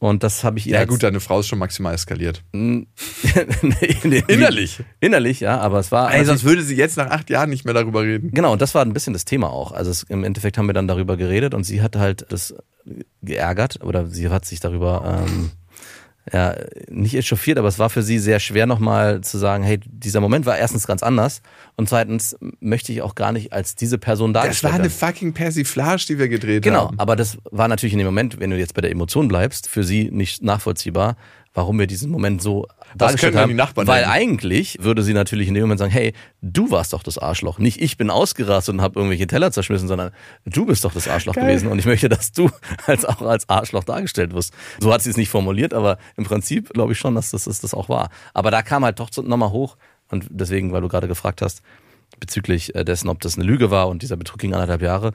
[0.00, 2.42] Und das habe ich ihr ja, gut, deine Frau ist schon maximal eskaliert.
[2.52, 4.82] Nee, nee, Innerlich?
[5.00, 6.14] Innerlich, ja, aber es war.
[6.14, 8.30] Ey, sonst würde sie jetzt nach acht Jahren nicht mehr darüber reden.
[8.32, 9.72] Genau, und das war ein bisschen das Thema auch.
[9.72, 12.54] Also es, im Endeffekt haben wir dann darüber geredet und sie hat halt das
[13.22, 15.50] geärgert oder sie hat sich darüber ähm,
[16.32, 16.54] ja,
[16.88, 20.46] nicht echauffiert, aber es war für sie sehr schwer nochmal zu sagen, hey, dieser Moment
[20.46, 21.42] war erstens ganz anders
[21.76, 25.32] und zweitens möchte ich auch gar nicht als diese Person Das dargestellt war eine fucking
[25.32, 26.98] Persiflage, die wir gedreht Genau, haben.
[26.98, 29.84] aber das war natürlich in dem Moment, wenn du jetzt bei der Emotion bleibst, für
[29.84, 31.16] sie nicht nachvollziehbar,
[31.54, 33.48] warum wir diesen Moment so dargestellt haben.
[33.48, 34.12] die Nachbarn weil denken.
[34.12, 37.58] eigentlich würde sie natürlich in dem Moment sagen, hey, du warst doch das Arschloch.
[37.58, 40.12] Nicht ich bin ausgerastet und habe irgendwelche Teller zerschmissen, sondern
[40.44, 41.46] du bist doch das Arschloch Geil.
[41.46, 42.50] gewesen und ich möchte, dass du
[42.86, 44.52] als auch als Arschloch dargestellt wirst.
[44.80, 47.60] So hat sie es nicht formuliert, aber im Prinzip glaube ich schon, dass das, das,
[47.60, 48.10] das auch war.
[48.34, 49.76] Aber da kam halt doch nochmal hoch
[50.10, 51.62] und deswegen, weil du gerade gefragt hast,
[52.20, 55.12] bezüglich äh, dessen, ob das eine Lüge war und dieser Betrug ging anderthalb Jahre.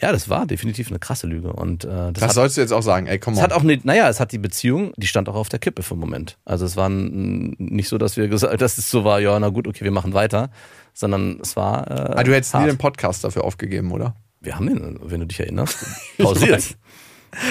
[0.00, 2.72] Ja, das war definitiv eine krasse Lüge und äh, das, Das hat, sollst du jetzt
[2.72, 3.06] auch sagen.
[3.06, 3.44] Ey, komm es mal.
[3.44, 5.94] hat auch nicht, naja, es hat die Beziehung, die stand auch auf der Kippe für
[5.94, 6.36] einen Moment.
[6.44, 9.66] Also es war nicht so, dass wir gesagt, dass es so war, ja, na gut,
[9.66, 10.50] okay, wir machen weiter,
[10.92, 11.90] sondern es war.
[11.90, 12.70] Äh, Ah, du hättest nie hart.
[12.70, 14.14] den Podcast dafür aufgegeben, oder?
[14.40, 15.78] Wir haben den, wenn du dich erinnerst,
[16.18, 16.76] pausiert.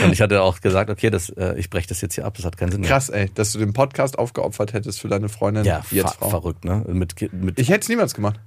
[0.03, 2.45] Und ich hatte auch gesagt, okay, das, äh, ich breche das jetzt hier ab, das
[2.45, 2.89] hat keinen Sinn mehr.
[2.89, 5.63] Krass, ey, dass du den Podcast aufgeopfert hättest für deine Freundin.
[5.65, 6.29] Ja, jetzt ver Frau.
[6.29, 6.83] verrückt, ne?
[6.87, 8.39] Mit, mit Ich hätte es niemals gemacht.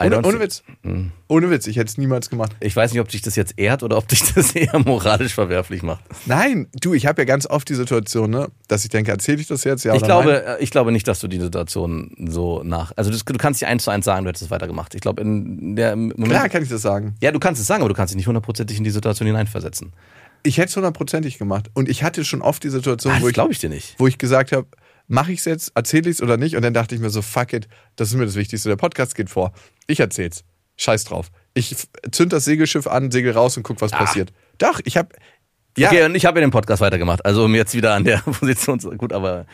[0.00, 0.62] Ohne, ohne Witz.
[1.28, 2.52] Ohne Witz, ich hätte es niemals gemacht.
[2.60, 5.82] Ich weiß nicht, ob dich das jetzt ehrt oder ob dich das eher moralisch verwerflich
[5.82, 6.02] macht.
[6.26, 9.46] Nein, du, ich habe ja ganz oft die Situation, ne, dass ich denke, erzähle ich
[9.46, 9.84] das jetzt?
[9.84, 10.56] Ja ich, oder glaube, nein?
[10.58, 12.92] äh, ich glaube nicht, dass du die Situation so nach.
[12.96, 14.94] Also das, du kannst dir eins zu eins sagen, du hättest es weitergemacht.
[14.94, 16.30] Ich glaube, in der im Moment.
[16.30, 17.14] Klar kann ich das sagen.
[17.22, 19.92] ja, du kannst es sagen, aber du kannst dich nicht hundertprozentig in die Situation hineinversetzen.
[20.42, 21.70] Ich hätte es hundertprozentig gemacht.
[21.74, 23.94] Und ich hatte schon oft die Situation, Ah, wo ich, glaube ich dir nicht.
[23.98, 24.66] wo ich gesagt habe,
[25.06, 26.56] mache ich es jetzt, erzähle ich es oder nicht?
[26.56, 28.68] Und dann dachte ich mir so, fuck it, das ist mir das Wichtigste.
[28.70, 29.52] Der Podcast geht vor.
[29.90, 30.44] Ich erzähl's.
[30.76, 31.30] Scheiß drauf.
[31.52, 31.76] Ich
[32.10, 34.32] zünd das Segelschiff an, segel raus und guck, was passiert.
[34.58, 35.10] Doch, ich habe
[35.76, 37.24] ja, Okay, und ich habe ja den Podcast weitergemacht.
[37.24, 38.90] Also um jetzt wieder an der Position zu.
[38.90, 39.46] Gut, aber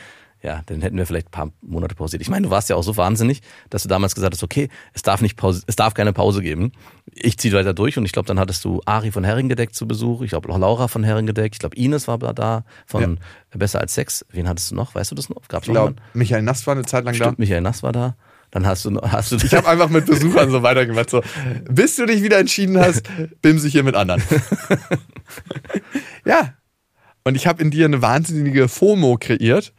[0.43, 2.23] ja, dann hätten wir vielleicht ein paar Monate pausiert.
[2.23, 5.03] Ich meine, du warst ja auch so wahnsinnig, dass du damals gesagt hast, okay, es
[5.03, 6.73] darf nicht Pause, es darf keine Pause geben.
[7.13, 10.23] Ich ziehe weiter durch und ich glaube, dann hattest du Ari von Herringedeck zu Besuch.
[10.23, 11.55] Ich glaube auch Laura von Herringedeck.
[11.55, 13.19] Ich glaube, Ines war da von
[13.51, 14.25] Besser als Sex.
[14.31, 14.95] Wen hattest du noch?
[14.95, 15.49] Weißt du das noch?
[15.49, 15.97] Gab's ich glaube?
[16.13, 17.25] Michael Nass war eine Zeit lang da.
[17.25, 18.17] Stimmt, Michael Nass war da.
[18.57, 21.11] Dann hast du, hast du Ich habe einfach mit Besuchern so weitergemacht.
[21.11, 21.23] So,
[21.69, 23.03] bis du dich wieder entschieden hast,
[23.43, 24.23] bimse ich hier mit anderen.
[26.25, 26.55] ja.
[27.23, 29.75] Und ich habe in dir eine wahnsinnige FOMO kreiert.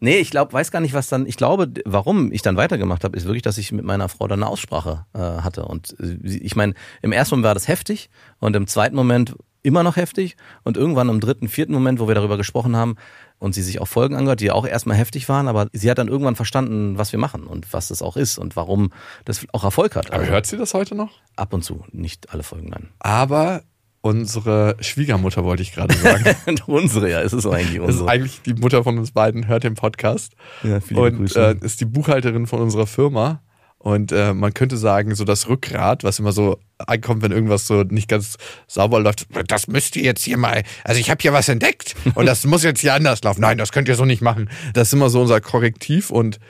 [0.00, 1.24] Nee, ich glaube, weiß gar nicht, was dann.
[1.24, 4.42] Ich glaube, warum ich dann weitergemacht habe, ist wirklich, dass ich mit meiner Frau dann
[4.42, 5.64] eine Aussprache äh, hatte.
[5.64, 8.10] Und äh, ich meine, im ersten Moment war das heftig
[8.40, 12.14] und im zweiten Moment immer noch heftig und irgendwann im dritten, vierten Moment, wo wir
[12.14, 12.96] darüber gesprochen haben
[13.38, 16.08] und sie sich auch Folgen angehört, die auch erstmal heftig waren, aber sie hat dann
[16.08, 18.92] irgendwann verstanden, was wir machen und was das auch ist und warum
[19.24, 20.10] das auch Erfolg hat.
[20.10, 21.10] Aber Also hört sie das heute noch?
[21.36, 22.88] ab und zu, nicht alle Folgen, nein.
[22.98, 23.62] Aber
[24.00, 26.24] unsere Schwiegermutter, wollte ich gerade sagen.
[26.66, 28.08] unsere, ja, es ist eigentlich Das ist unsere.
[28.10, 30.32] eigentlich die Mutter von uns beiden, hört den Podcast.
[30.62, 33.42] Ja, und äh, ist die Buchhalterin von unserer Firma.
[33.78, 37.84] Und äh, man könnte sagen, so das Rückgrat, was immer so ankommt, wenn irgendwas so
[37.84, 39.26] nicht ganz sauber läuft.
[39.46, 42.64] Das müsst ihr jetzt hier mal, also ich habe hier was entdeckt und das muss
[42.64, 43.40] jetzt hier anders laufen.
[43.40, 44.50] Nein, das könnt ihr so nicht machen.
[44.74, 46.40] Das ist immer so unser Korrektiv und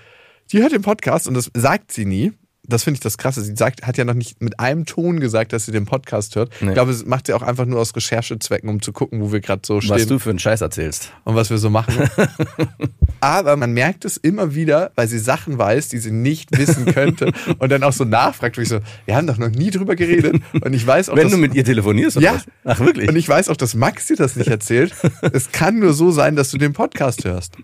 [0.53, 2.33] die hört den Podcast und das sagt sie nie.
[2.71, 3.43] Das finde ich das Krasse.
[3.43, 6.51] Sie sagt, hat ja noch nicht mit einem Ton gesagt, dass sie den Podcast hört.
[6.61, 6.69] Nee.
[6.69, 9.41] Ich glaube, es macht sie auch einfach nur aus Recherchezwecken, um zu gucken, wo wir
[9.41, 11.11] gerade so stehen was du für einen Scheiß erzählst.
[11.25, 12.11] und was wir so machen.
[13.21, 17.33] Aber man merkt es immer wieder, weil sie Sachen weiß, die sie nicht wissen könnte
[17.59, 20.41] und dann auch so nachfragt, wo ich so, wir haben doch noch nie drüber geredet
[20.63, 22.35] und ich weiß auch, Wenn dass, du mit ihr telefonierst oder Ja.
[22.35, 22.45] was?
[22.65, 23.09] Ach, wirklich?
[23.09, 24.95] und ich weiß auch, dass Max dir das nicht erzählt.
[25.33, 27.57] es kann nur so sein, dass du den Podcast hörst.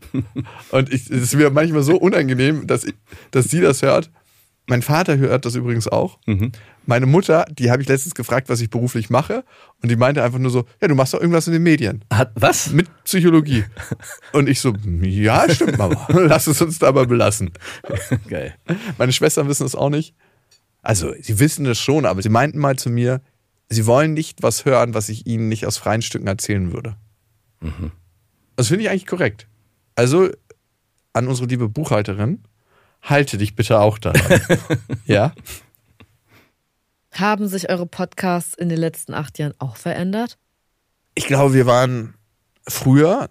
[0.71, 2.95] Und ich, es ist mir manchmal so unangenehm, dass, ich,
[3.31, 4.11] dass sie das hört.
[4.67, 6.19] Mein Vater hört das übrigens auch.
[6.87, 9.45] Meine Mutter, die habe ich letztens gefragt, was ich beruflich mache.
[9.83, 12.05] Und die meinte einfach nur so, ja, du machst doch irgendwas in den Medien.
[12.13, 12.71] Hat, was?
[12.73, 13.65] Mit Psychologie.
[14.33, 16.07] Und ich so, ja, stimmt, Mama.
[16.13, 17.53] Lass es uns dabei belassen.
[18.29, 18.55] Geil.
[18.97, 20.15] Meine Schwestern wissen es auch nicht.
[20.83, 23.23] Also, sie wissen es schon, aber sie meinten mal zu mir,
[23.71, 26.97] sie wollen nicht was hören, was ich ihnen nicht aus freien Stücken erzählen würde.
[28.57, 29.47] Das finde ich eigentlich korrekt.
[29.95, 30.29] Also,
[31.15, 32.43] an unsere liebe Buchhalterin,
[33.05, 34.41] halte dich bitte auch daran.
[35.07, 35.33] ja?
[37.13, 40.37] Haben sich eure Podcasts in den letzten acht Jahren auch verändert?
[41.15, 42.15] Ich glaube, wir waren
[42.67, 43.29] früher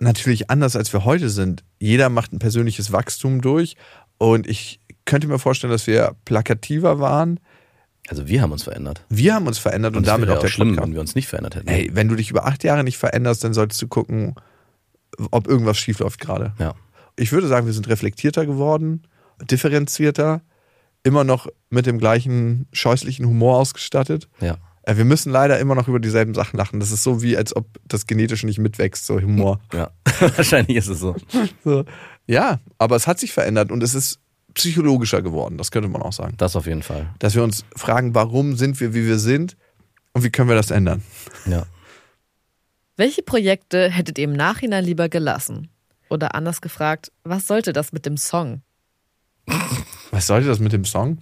[0.00, 1.62] natürlich anders, als wir heute sind.
[1.78, 3.76] Jeder macht ein persönliches Wachstum durch
[4.18, 7.38] und ich könnte mir vorstellen, dass wir plakativer waren.
[8.08, 9.04] Also wir haben uns verändert.
[9.08, 10.86] Wir haben uns verändert und, Und damit wäre auch der schlimm, Podcast.
[10.86, 11.68] wenn wir uns nicht verändert hätten.
[11.68, 14.34] Hey, wenn du dich über acht Jahre nicht veränderst, dann solltest du gucken,
[15.30, 16.54] ob irgendwas schief läuft gerade.
[16.58, 16.74] Ja.
[17.16, 19.02] Ich würde sagen, wir sind reflektierter geworden,
[19.50, 20.42] differenzierter,
[21.02, 24.28] immer noch mit dem gleichen scheußlichen Humor ausgestattet.
[24.40, 24.58] Ja.
[24.82, 26.80] Äh, Wir müssen leider immer noch über dieselben Sachen lachen.
[26.80, 29.60] Das ist so wie, als ob das genetisch nicht mitwächst, so Humor.
[29.72, 29.90] Ja.
[30.36, 31.16] Wahrscheinlich ist es so.
[31.64, 31.84] So.
[32.26, 34.18] Ja, aber es hat sich verändert und es ist
[34.54, 36.34] psychologischer geworden, das könnte man auch sagen.
[36.36, 37.08] Das auf jeden Fall.
[37.18, 39.56] Dass wir uns fragen, warum sind wir, wie wir sind
[40.12, 41.02] und wie können wir das ändern?
[41.46, 41.66] Ja.
[42.96, 45.68] Welche Projekte hättet ihr im Nachhinein lieber gelassen?
[46.10, 48.62] Oder anders gefragt, was sollte das mit dem Song?
[50.10, 51.18] Was sollte das mit dem Song?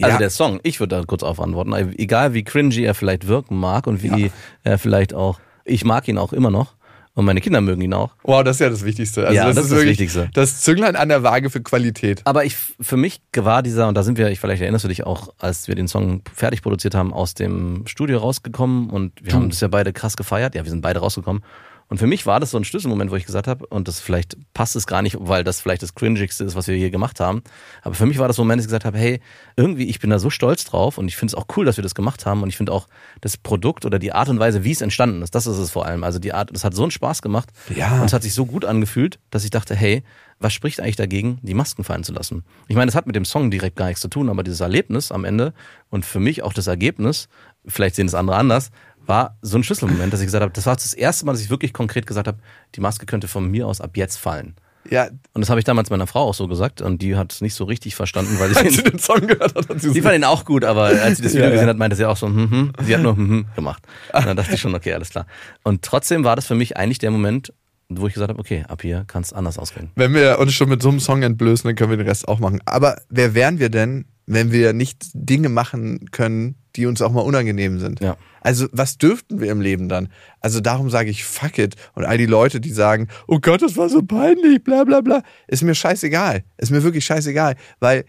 [0.00, 0.18] Also Ja.
[0.18, 1.72] der Song, ich würde da kurz auf antworten.
[1.98, 4.30] Egal wie cringy er vielleicht wirken mag und wie
[4.62, 6.74] er vielleicht auch, ich mag ihn auch immer noch
[7.14, 8.14] und meine Kinder mögen ihn auch.
[8.22, 9.22] Wow, das ist ja das Wichtigste.
[9.26, 10.30] Also Ja, das ist das wirklich Wichtigste.
[10.34, 12.20] Das Zünglein an der Waage für Qualität.
[12.26, 15.04] Aber ich, für mich war dieser, und da sind wir, ich vielleicht erinnerst du dich
[15.04, 19.48] auch, als wir den Song fertig produziert haben, aus dem Studio rausgekommen und wir haben
[19.48, 20.54] das ja beide krass gefeiert.
[20.54, 21.42] Ja, wir sind beide rausgekommen.
[21.88, 24.36] Und für mich war das so ein Schlüsselmoment, wo ich gesagt habe, und das vielleicht
[24.52, 27.42] passt es gar nicht, weil das vielleicht das cringigste ist, was wir hier gemacht haben.
[27.82, 29.20] Aber für mich war das so ein Moment, dass ich gesagt habe, hey,
[29.56, 31.82] irgendwie, ich bin da so stolz drauf und ich finde es auch cool, dass wir
[31.82, 32.42] das gemacht haben.
[32.42, 32.88] Und ich finde auch
[33.22, 35.86] das Produkt oder die Art und Weise, wie es entstanden ist, das ist es vor
[35.86, 36.04] allem.
[36.04, 37.48] Also die Art, das hat so einen Spaß gemacht.
[37.74, 38.00] Ja.
[38.00, 40.02] Und es hat sich so gut angefühlt, dass ich dachte, hey,
[40.40, 42.44] was spricht eigentlich dagegen, die Masken fallen zu lassen?
[42.68, 45.10] Ich meine, das hat mit dem Song direkt gar nichts zu tun, aber dieses Erlebnis
[45.10, 45.52] am Ende
[45.90, 47.28] und für mich auch das Ergebnis,
[47.66, 48.70] vielleicht sehen es andere anders,
[49.08, 51.50] war so ein Schlüsselmoment, dass ich gesagt habe, das war das erste Mal, dass ich
[51.50, 52.38] wirklich konkret gesagt habe,
[52.74, 54.54] die Maske könnte von mir aus ab jetzt fallen.
[54.90, 57.40] Ja, Und das habe ich damals meiner Frau auch so gesagt und die hat es
[57.40, 60.14] nicht so richtig verstanden, weil sie den, den Song gehört hat, hat sie so, fand
[60.14, 61.52] ihn auch gut, aber als sie das Video ja.
[61.52, 62.72] gesehen hat, meinte sie auch so, hm, hm.
[62.84, 63.82] sie hat nur hm, hm gemacht.
[64.12, 65.26] Und dann dachte ich schon, okay, alles klar.
[65.62, 67.52] Und trotzdem war das für mich eigentlich der Moment,
[67.88, 69.90] wo ich gesagt habe, okay, ab hier kann es anders ausgehen.
[69.94, 72.38] wenn wir uns schon mit so einem Song entblößen, dann können wir den Rest auch
[72.38, 72.60] machen.
[72.64, 77.20] Aber wer wären wir denn, wenn wir nicht Dinge machen können, die uns auch mal
[77.20, 78.00] unangenehm sind?
[78.00, 78.16] Ja.
[78.40, 80.08] Also was dürften wir im Leben dann?
[80.40, 81.74] Also darum sage ich fuck it.
[81.94, 85.22] Und all die Leute, die sagen, oh Gott, das war so peinlich, bla bla bla,
[85.48, 86.44] ist mir scheißegal.
[86.56, 87.56] Ist mir wirklich scheißegal.
[87.80, 88.04] Weil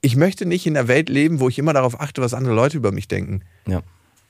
[0.00, 2.76] ich möchte nicht in einer Welt leben, wo ich immer darauf achte, was andere Leute
[2.76, 3.44] über mich denken.
[3.66, 3.82] Ja.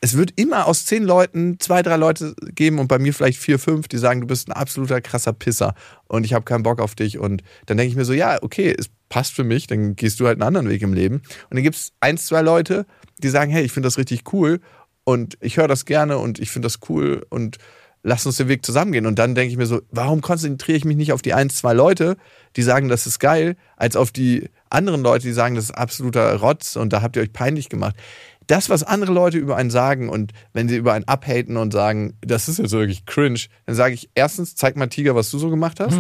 [0.05, 3.61] Es wird immer aus zehn Leuten zwei, drei Leute geben und bei mir vielleicht vier,
[3.61, 5.75] fünf, die sagen, du bist ein absoluter krasser Pisser
[6.09, 7.19] und ich habe keinen Bock auf dich.
[7.19, 10.27] Und dann denke ich mir so, ja, okay, es passt für mich, dann gehst du
[10.27, 11.23] halt einen anderen Weg im Leben.
[11.51, 12.85] Und dann gibt es eins, zwei Leute,
[13.19, 14.61] die sagen, hey, ich finde das richtig cool
[15.05, 17.59] und ich höre das gerne und ich finde das cool und
[18.03, 19.07] lass uns den Weg zusammengehen.
[19.07, 21.73] Und dann denke ich mir so, warum konzentriere ich mich nicht auf die eins, zwei
[21.73, 22.17] Leute,
[22.57, 26.35] die sagen, das ist geil, als auf die anderen Leute, die sagen, das ist absoluter
[26.37, 27.97] Rotz und da habt ihr euch peinlich gemacht.
[28.47, 32.17] Das, was andere Leute über einen sagen und wenn sie über einen abhaten und sagen,
[32.21, 35.51] das ist jetzt wirklich cringe, dann sage ich erstens, zeig mal Tiger, was du so
[35.51, 35.97] gemacht hast.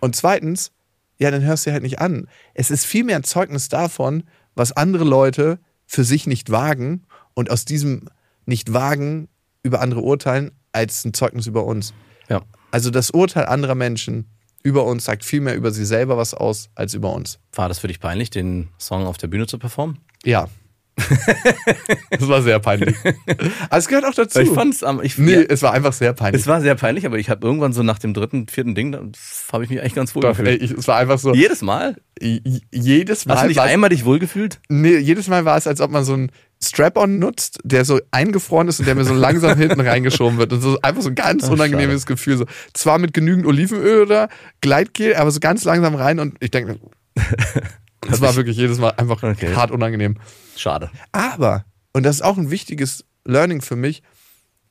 [0.00, 0.72] Und zweitens,
[1.18, 2.28] ja, dann hörst du halt nicht an.
[2.54, 7.64] Es ist vielmehr ein Zeugnis davon, was andere Leute für sich nicht wagen und aus
[7.64, 8.08] diesem
[8.46, 9.28] Nicht-Wagen
[9.62, 11.94] über andere urteilen, als ein Zeugnis über uns.
[12.28, 12.42] Ja.
[12.70, 14.26] Also das Urteil anderer Menschen
[14.62, 17.38] über uns sagt viel mehr über sie selber was aus, als über uns.
[17.52, 19.98] War das für dich peinlich, den Song auf der Bühne zu performen?
[20.24, 20.48] Ja.
[22.10, 22.94] das war sehr peinlich.
[23.68, 24.40] Aber es gehört auch dazu.
[24.40, 26.42] Ich fand's am, ich, nee, ja, es war einfach sehr peinlich.
[26.42, 29.00] es war sehr peinlich, aber ich habe irgendwann so nach dem dritten, vierten Ding, da
[29.52, 30.62] habe ich mich eigentlich ganz wohl Doch, ey, gefühlt.
[30.62, 31.34] ich, es war einfach so.
[31.34, 31.96] Jedes Mal?
[32.20, 33.34] jedes Mal.
[33.34, 34.60] Hast du nicht war es- einmal dich wohlgefühlt?
[34.68, 36.30] Nee, jedes Mal war es, als ob man so einen
[36.62, 40.52] Strap-on nutzt, der so eingefroren ist und der mir so langsam hinten reingeschoben wird.
[40.52, 42.36] Und so einfach so ein ganz Ach, unangenehmes Gefühl.
[42.38, 44.28] So, zwar mit genügend Olivenöl oder
[44.60, 46.78] Gleitgel, aber so ganz langsam rein und ich denke,
[48.08, 49.54] das war wirklich jedes Mal einfach Okay.
[49.54, 50.16] hart unangenehm.
[50.56, 50.90] Schade.
[51.12, 54.02] Aber, und das ist auch ein wichtiges Learning für mich,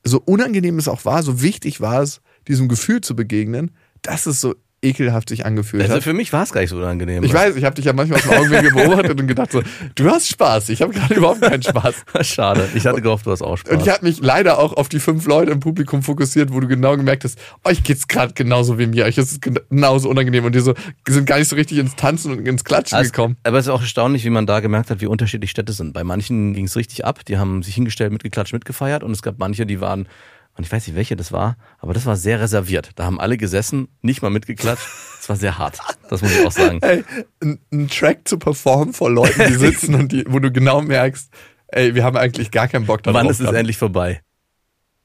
[0.04, 3.72] so unangenehm es auch war, so wichtig war es, diesem Gefühl zu begegnen,
[4.02, 6.04] dass es so ekelhaft sich angefühlt Also hat.
[6.04, 7.24] für mich war es gar nicht so unangenehm.
[7.24, 9.62] Ich weiß, ich habe dich ja manchmal aus dem Augenwinkel beobachtet und gedacht so,
[9.96, 10.70] du hast Spaß.
[10.70, 11.96] Ich habe gerade überhaupt keinen Spaß.
[12.22, 12.68] Schade.
[12.76, 13.74] Ich hatte gehofft, du hast auch Spaß.
[13.74, 16.68] Und ich habe mich leider auch auf die fünf Leute im Publikum fokussiert, wo du
[16.68, 19.06] genau gemerkt hast, euch geht's gerade genauso wie mir.
[19.06, 20.74] Euch ist es genauso unangenehm und die so,
[21.08, 23.38] sind gar nicht so richtig ins Tanzen und ins Klatschen Also, gekommen.
[23.44, 25.94] aber es ist auch erstaunlich, wie man da gemerkt hat, wie unterschiedlich Städte sind.
[25.94, 29.40] Bei manchen ging es richtig ab, die haben sich hingestellt, mitgeklatscht, mitgefeiert und es gab
[29.40, 30.08] manche, die waren,
[30.56, 32.92] und ich weiß nicht, welche das war, aber das war sehr reserviert.
[32.96, 34.86] Da haben alle gesessen, nicht mal mitgeklatscht.
[35.18, 35.80] Das war sehr hart.
[36.10, 36.80] Das muss ich auch sagen.
[36.82, 37.04] Ey,
[37.42, 41.32] ein, ein Track zu performen vor Leuten, die sitzen und die, wo du genau merkst,
[41.68, 43.20] ey, wir haben eigentlich gar keinen Bock darauf.
[43.20, 43.58] Wann ist es gerade.
[43.58, 44.22] endlich vorbei?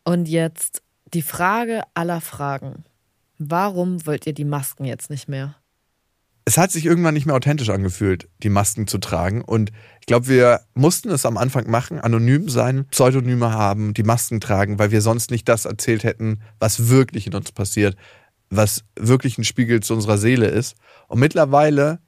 [0.05, 0.83] Und jetzt
[1.15, 2.85] die Frage aller Fragen.
[3.39, 5.55] Warum wollt ihr die Masken jetzt nicht mehr?
[6.49, 9.43] Es hat sich irgendwann nicht mehr authentisch angefühlt, die Masken zu tragen.
[9.43, 9.71] Und
[10.01, 14.79] ich glaube, wir mussten es am Anfang machen, anonym sein, Pseudonyme haben, die Masken tragen,
[14.79, 17.97] weil wir sonst nicht das erzählt hätten, was wirklich in uns passiert,
[18.49, 20.75] was wirklich ein Spiegel zu unserer Seele ist.
[21.07, 21.99] Und mittlerweile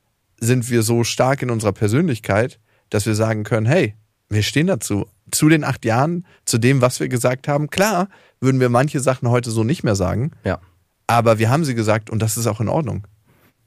[0.40, 3.94] sind wir so stark in unserer Persönlichkeit, dass wir sagen können, hey,
[4.30, 5.04] wir stehen dazu.
[5.30, 7.68] Zu den acht Jahren, zu dem, was wir gesagt haben.
[7.68, 8.08] Klar,
[8.40, 10.60] würden wir manche Sachen heute so nicht mehr sagen, Ja.
[11.06, 13.06] aber wir haben sie gesagt und das ist auch in Ordnung.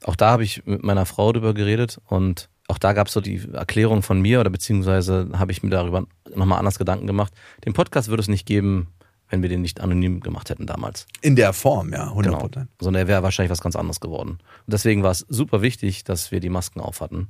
[0.04, 3.20] Auch da habe ich mit meiner Frau drüber geredet und auch da gab es so
[3.20, 7.32] die Erklärung von mir oder beziehungsweise habe ich mir darüber nochmal anders Gedanken gemacht.
[7.64, 8.88] Den Podcast würde es nicht geben,
[9.28, 11.06] wenn wir den nicht anonym gemacht hätten damals.
[11.20, 12.38] In der Form, ja, 100 Genau.
[12.38, 12.68] Prozent.
[12.80, 14.30] Sondern er wäre wahrscheinlich was ganz anderes geworden.
[14.30, 17.28] Und deswegen war es super wichtig, dass wir die Masken auf hatten.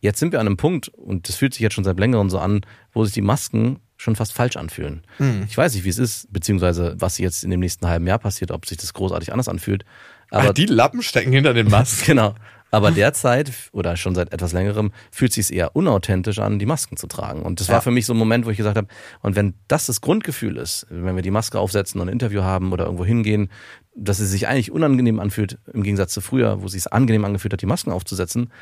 [0.00, 2.38] Jetzt sind wir an einem Punkt, und das fühlt sich jetzt schon seit längerem so
[2.38, 2.60] an,
[2.92, 5.02] wo sich die Masken schon fast falsch anfühlen.
[5.48, 8.52] Ich weiß nicht, wie es ist, beziehungsweise was jetzt in dem nächsten halben Jahr passiert,
[8.52, 9.84] ob sich das großartig anders anfühlt.
[10.30, 12.04] Aber Ach, die Lappen stecken hinter den Masken.
[12.06, 12.34] Genau.
[12.70, 17.06] Aber derzeit oder schon seit etwas längerem fühlt sich eher unauthentisch an, die Masken zu
[17.06, 17.40] tragen.
[17.40, 17.80] Und das war Ja.
[17.80, 18.88] für mich so ein Moment, wo ich gesagt habe,
[19.22, 22.72] und wenn das das Grundgefühl ist, wenn wir die Maske aufsetzen und ein Interview haben
[22.72, 23.50] oder irgendwo hingehen,
[23.96, 27.54] dass es sich eigentlich unangenehm anfühlt, im Gegensatz zu früher, wo es sich angenehm angefühlt
[27.54, 28.52] hat, die Masken aufzusetzen,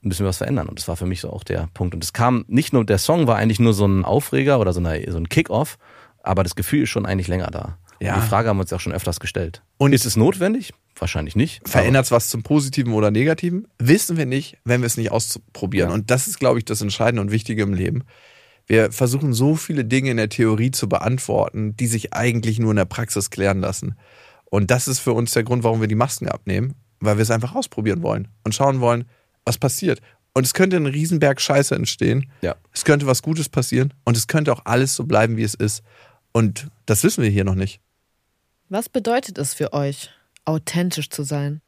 [0.00, 0.68] müssen wir was verändern.
[0.68, 1.92] Und das war für mich so auch der Punkt.
[1.92, 4.78] Und es kam nicht nur, der Song war eigentlich nur so ein Aufreger oder so,
[4.78, 5.76] eine, so ein Kick-Off,
[6.22, 7.78] aber das Gefühl ist schon eigentlich länger da.
[8.00, 8.14] Ja.
[8.14, 9.62] Und die Frage haben wir uns auch schon öfters gestellt.
[9.78, 10.72] Und- ist es notwendig?
[10.98, 11.60] Wahrscheinlich nicht.
[11.68, 13.68] Verändert es was zum Positiven oder Negativen?
[13.78, 15.88] Wissen wir nicht, wenn wir es nicht ausprobieren.
[15.90, 15.94] Ja.
[15.94, 18.04] Und das ist, glaube ich, das Entscheidende und Wichtige im Leben.
[18.66, 22.76] Wir versuchen so viele Dinge in der Theorie zu beantworten, die sich eigentlich nur in
[22.78, 23.94] der Praxis klären lassen.
[24.46, 27.30] Und das ist für uns der Grund, warum wir die Masken abnehmen, weil wir es
[27.30, 29.04] einfach ausprobieren wollen und schauen wollen,
[29.44, 30.00] was passiert.
[30.34, 32.30] Und es könnte ein Riesenberg Scheiße entstehen.
[32.40, 32.56] Ja.
[32.72, 35.82] Es könnte was Gutes passieren und es könnte auch alles so bleiben, wie es ist.
[36.32, 37.80] Und das wissen wir hier noch nicht.
[38.68, 40.10] Was bedeutet es für euch,
[40.44, 41.60] authentisch zu sein?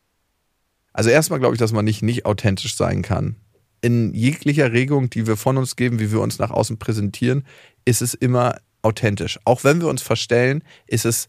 [0.92, 3.36] Also erstmal glaube ich, dass man nicht nicht authentisch sein kann.
[3.80, 7.44] In jeglicher Regung, die wir von uns geben, wie wir uns nach außen präsentieren,
[7.84, 9.38] ist es immer authentisch.
[9.44, 11.28] Auch wenn wir uns verstellen, ist es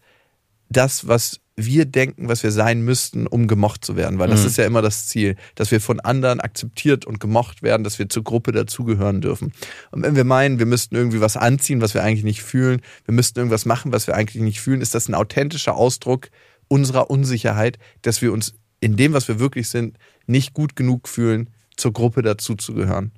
[0.69, 4.19] das, was wir denken, was wir sein müssten, um gemocht zu werden.
[4.19, 4.47] Weil das Mhm.
[4.47, 8.09] ist ja immer das Ziel, dass wir von anderen akzeptiert und gemocht werden, dass wir
[8.09, 9.51] zur Gruppe dazugehören dürfen.
[9.91, 13.13] Und wenn wir meinen, wir müssten irgendwie was anziehen, was wir eigentlich nicht fühlen, wir
[13.13, 16.29] müssten irgendwas machen, was wir eigentlich nicht fühlen, ist das ein authentischer Ausdruck
[16.67, 19.97] unserer Unsicherheit, dass wir uns in dem, was wir wirklich sind,
[20.27, 23.11] nicht gut genug fühlen, zur Gruppe dazuzugehören.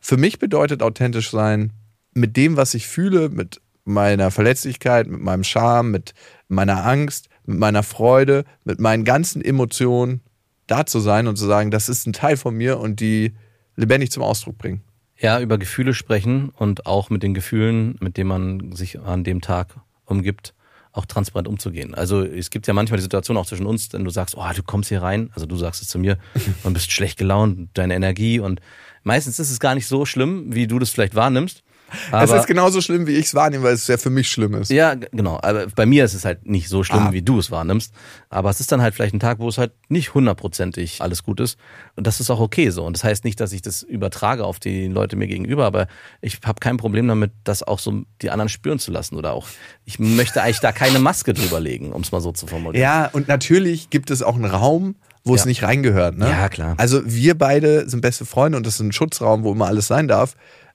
[0.00, 1.72] Für mich bedeutet authentisch sein,
[2.14, 6.14] mit dem, was ich fühle, mit meiner Verletzlichkeit, mit meinem Charme, mit
[6.48, 10.20] meiner Angst, mit meiner Freude, mit meinen ganzen Emotionen
[10.66, 13.32] da zu sein und zu sagen, das ist ein Teil von mir und die
[13.76, 14.82] lebendig zum Ausdruck bringen.
[15.18, 19.40] Ja, über Gefühle sprechen und auch mit den Gefühlen, mit denen man sich an dem
[19.40, 20.54] Tag umgibt,
[20.92, 21.94] auch transparent umzugehen.
[21.94, 24.62] Also es gibt ja manchmal die Situation auch zwischen uns, wenn du sagst, oh, du
[24.62, 26.18] kommst hier rein, also du sagst es zu mir,
[26.64, 28.60] und bist schlecht gelaunt, deine Energie und
[29.02, 31.62] meistens ist es gar nicht so schlimm, wie du das vielleicht wahrnimmst.
[32.08, 34.54] Es Aber ist genauso schlimm, wie ich es wahrnehme, weil es ja für mich schlimm
[34.54, 34.70] ist.
[34.70, 35.38] ja, genau.
[35.42, 37.12] Aber bei mir ist es halt nicht so schlimm, Ah.
[37.12, 37.92] wie du es wahrnimmst.
[38.30, 41.40] Aber es ist dann halt vielleicht ein Tag, wo es halt nicht hundertprozentig alles gut
[41.40, 41.58] ist.
[41.96, 42.84] Und das ist auch okay so.
[42.84, 45.86] Und das heißt nicht, dass ich das übertrage auf die Leute mir gegenüber, aber
[46.20, 49.16] ich habe kein Problem damit, das auch so die anderen spüren zu lassen.
[49.16, 49.48] Oder auch,
[49.84, 52.82] ich möchte eigentlich da keine Maske drüber legen, um es mal so zu formulieren.
[52.82, 55.46] Ja, und natürlich gibt es auch einen Raum, wo es Ja.
[55.46, 56.18] nicht reingehört.
[56.18, 56.28] Ne?
[56.28, 56.74] Ja, klar.
[56.78, 60.08] Also wir beide sind beste Freunde und das ist ein Schutzraum, wo immer alles sein
[60.08, 60.34] darf.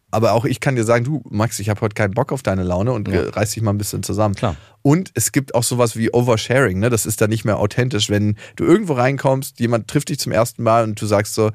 [0.09, 2.63] Aber auch ich kann dir sagen, du, Max, ich habe heute keinen Bock auf deine
[2.63, 3.23] Laune und Ja.
[3.29, 4.35] reiß dich mal ein bisschen zusammen.
[4.35, 4.55] Klar.
[4.81, 6.89] Und es gibt auch sowas wie Oversharing, ne?
[6.89, 8.09] Das ist dann nicht mehr authentisch.
[8.09, 11.51] Wenn du irgendwo reinkommst, jemand trifft dich zum ersten Mal und du sagst so,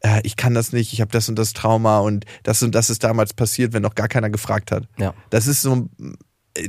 [0.00, 2.90] äh, ich kann das nicht, ich habe das und das Trauma und das und das
[2.90, 4.84] ist damals passiert, wenn noch gar keiner gefragt hat.
[4.98, 5.12] Ja.
[5.30, 5.90] Das ist so ein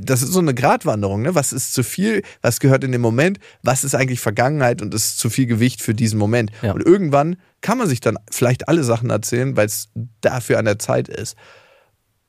[0.02, 1.36] das ist so eine Gratwanderung, ne?
[1.36, 5.20] Was ist zu viel, was gehört in den Moment, was ist eigentlich Vergangenheit und ist
[5.20, 6.52] zu viel Gewicht für diesen Moment.
[6.62, 6.74] Ja.
[6.74, 9.90] Und irgendwann kann man sich dann vielleicht alle Sachen erzählen, weil es
[10.22, 11.36] dafür an der Zeit ist.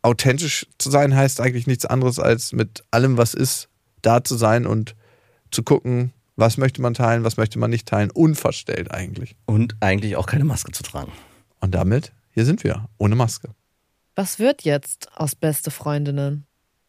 [0.03, 3.69] Authentisch zu sein heißt eigentlich nichts anderes als mit allem, was ist,
[4.03, 4.95] da zu sein und
[5.51, 9.37] zu gucken, was möchte man teilen, was möchte man nicht teilen, unverstellt eigentlich.
[9.47, 11.13] Und eigentlich auch keine Maske zu tragen.
[11.61, 13.51] Und damit, hier sind wir, ohne Maske.
[14.15, 16.48] Was wird jetzt aus beste Freundinnen?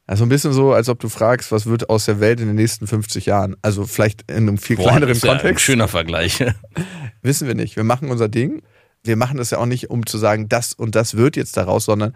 [0.09, 2.55] Also ein bisschen so, als ob du fragst, was wird aus der Welt in den
[2.55, 3.55] nächsten 50 Jahren?
[3.61, 5.63] Also vielleicht in einem viel kleineren das ist ja ein Kontext.
[5.63, 6.43] schöner Vergleich.
[7.21, 7.75] Wissen wir nicht.
[7.75, 8.63] Wir machen unser Ding.
[9.03, 11.85] Wir machen das ja auch nicht, um zu sagen, das und das wird jetzt daraus,
[11.85, 12.15] sondern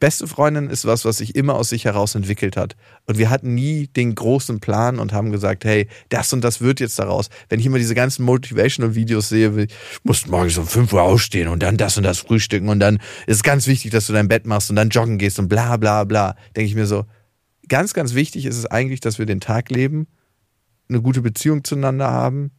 [0.00, 2.76] beste Freundin ist was, was sich immer aus sich heraus entwickelt hat.
[3.04, 6.80] Und wir hatten nie den großen Plan und haben gesagt, hey, das und das wird
[6.80, 7.28] jetzt daraus.
[7.50, 9.70] Wenn ich immer diese ganzen Motivational-Videos sehe, wie, ich
[10.02, 13.36] muss morgens um 5 Uhr aufstehen und dann das und das frühstücken und dann ist
[13.36, 16.04] es ganz wichtig, dass du dein Bett machst und dann joggen gehst und bla bla
[16.04, 17.04] bla, denke ich mir so,
[17.68, 20.06] ganz, ganz wichtig ist es eigentlich, dass wir den Tag leben,
[20.88, 22.50] eine gute Beziehung zueinander haben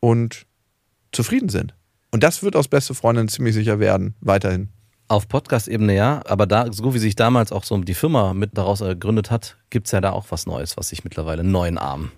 [0.00, 0.46] und
[1.12, 1.74] zufrieden sind.
[2.10, 4.68] Und das wird aus beste Freundin ziemlich sicher werden, weiterhin.
[5.08, 8.80] Auf Podcast-Ebene ja, aber da, so wie sich damals auch so die Firma mit daraus
[8.80, 12.10] gegründet hat, gibt's ja da auch was Neues, was sich mittlerweile neuen Arm.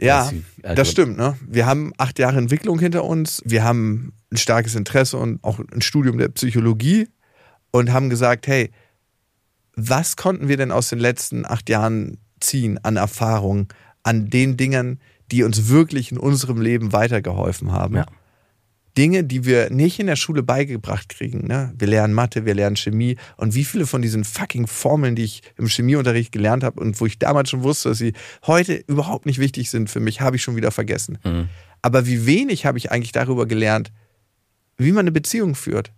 [0.00, 0.30] Ja,
[0.62, 1.16] das stimmt.
[1.16, 1.36] Ne?
[1.44, 3.42] Wir haben acht Jahre Entwicklung hinter uns.
[3.44, 7.08] Wir haben ein starkes Interesse und auch ein Studium der Psychologie
[7.72, 8.70] und haben gesagt, hey,
[9.78, 13.72] was konnten wir denn aus den letzten acht Jahren ziehen an Erfahrung,
[14.02, 15.00] an den Dingen,
[15.30, 17.96] die uns wirklich in unserem Leben weitergeholfen haben?
[17.96, 18.06] Ja.
[18.96, 21.46] Dinge, die wir nicht in der Schule beigebracht kriegen.
[21.46, 21.72] Ne?
[21.78, 23.16] Wir lernen Mathe, wir lernen Chemie.
[23.36, 27.06] Und wie viele von diesen fucking Formeln, die ich im Chemieunterricht gelernt habe und wo
[27.06, 28.14] ich damals schon wusste, dass sie
[28.48, 31.18] heute überhaupt nicht wichtig sind für mich, habe ich schon wieder vergessen.
[31.24, 31.48] Mhm.
[31.80, 33.92] Aber wie wenig habe ich eigentlich darüber gelernt,
[34.76, 35.92] wie man eine Beziehung führt,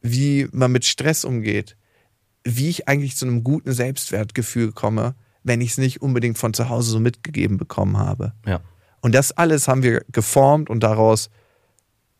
[0.00, 1.76] wie man mit Stress umgeht,
[2.56, 6.68] wie ich eigentlich zu einem guten Selbstwertgefühl komme, wenn ich es nicht unbedingt von zu
[6.68, 8.32] Hause so mitgegeben bekommen habe.
[8.46, 8.60] Ja.
[9.00, 11.30] Und das alles haben wir geformt und daraus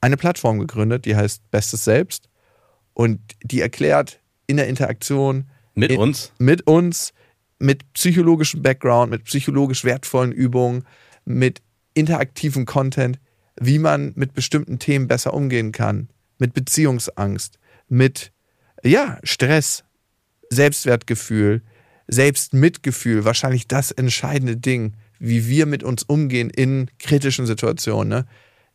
[0.01, 2.29] eine Plattform gegründet, die heißt Bestes Selbst.
[2.95, 6.33] Und die erklärt in der Interaktion Mit in, uns?
[6.39, 7.13] mit uns,
[7.59, 10.85] mit psychologischem Background, mit psychologisch wertvollen Übungen,
[11.25, 11.63] mit
[11.95, 13.19] interaktivem Content,
[13.61, 16.09] wie man mit bestimmten Themen besser umgehen kann,
[16.39, 17.59] mit Beziehungsangst,
[17.89, 18.33] mit
[18.85, 19.85] ja, Stress,
[20.51, 21.63] Selbstwertgefühl,
[22.07, 28.09] Selbstmitgefühl, wahrscheinlich das entscheidende Ding, wie wir mit uns umgehen in kritischen Situationen.
[28.09, 28.27] Ne?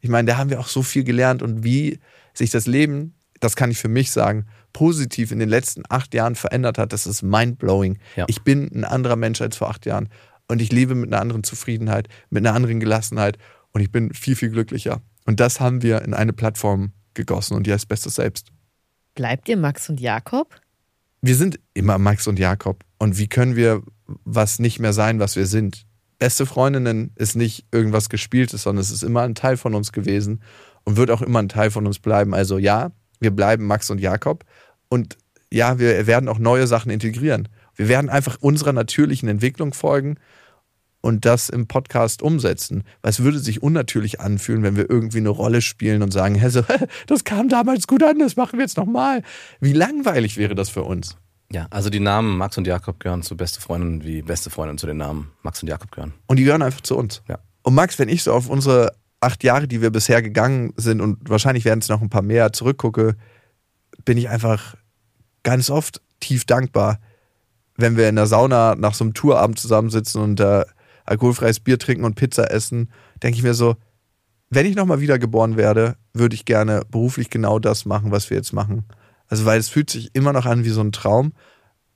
[0.01, 1.99] Ich meine, da haben wir auch so viel gelernt und wie
[2.33, 6.35] sich das Leben, das kann ich für mich sagen, positiv in den letzten acht Jahren
[6.35, 7.99] verändert hat, das ist mindblowing.
[8.15, 8.25] Ja.
[8.27, 10.09] Ich bin ein anderer Mensch als vor acht Jahren
[10.47, 13.37] und ich lebe mit einer anderen Zufriedenheit, mit einer anderen Gelassenheit
[13.71, 15.01] und ich bin viel, viel glücklicher.
[15.25, 18.51] Und das haben wir in eine Plattform gegossen und die heißt Bestes Selbst.
[19.15, 20.59] Bleibt ihr Max und Jakob?
[21.25, 22.83] Wir sind immer Max und Jakob.
[22.97, 23.81] Und wie können wir
[24.25, 25.85] was nicht mehr sein, was wir sind?
[26.19, 30.41] Beste Freundinnen ist nicht irgendwas Gespieltes, sondern es ist immer ein Teil von uns gewesen.
[30.83, 32.33] und wird auch immer ein Teil von uns bleiben.
[32.33, 34.43] Also ja, wir bleiben Max und Jakob
[34.89, 35.17] und
[35.49, 37.47] ja, wir werden auch neue Sachen integrieren.
[37.75, 40.17] Wir werden einfach unserer natürlichen Entwicklung folgen
[41.03, 42.83] und das im Podcast umsetzen.
[43.01, 46.49] Weil es würde sich unnatürlich anfühlen, wenn wir irgendwie eine Rolle spielen und sagen, hey,
[46.49, 46.63] so,
[47.07, 49.21] das kam damals gut an, das machen wir jetzt nochmal.
[49.59, 51.17] Wie langweilig wäre das für uns?
[51.51, 54.87] Ja, also die Namen Max und Jakob gehören zu beste Freundinnen, wie beste Freundinnen zu
[54.87, 56.13] den Namen Max und Jakob gehören.
[56.25, 57.21] Und die gehören einfach zu uns.
[57.27, 57.37] Ja.
[57.63, 61.29] Und Max, wenn ich so auf unsere acht Jahre, die wir bisher gegangen sind und
[61.29, 63.17] wahrscheinlich werden es noch ein paar mehr zurückgucke,
[64.05, 64.75] bin ich einfach
[65.43, 66.99] ganz oft tief dankbar,
[67.75, 70.63] wenn wir in der Sauna nach so einem Tourabend zusammensitzen und äh,
[71.05, 72.89] alkoholfreies Bier trinken und Pizza essen,
[73.21, 73.75] denke ich mir so,
[74.49, 78.53] wenn ich nochmal wiedergeboren werde, würde ich gerne beruflich genau das machen, was wir jetzt
[78.53, 78.85] machen.
[79.27, 81.33] Also, weil es fühlt sich immer noch an wie so ein Traum.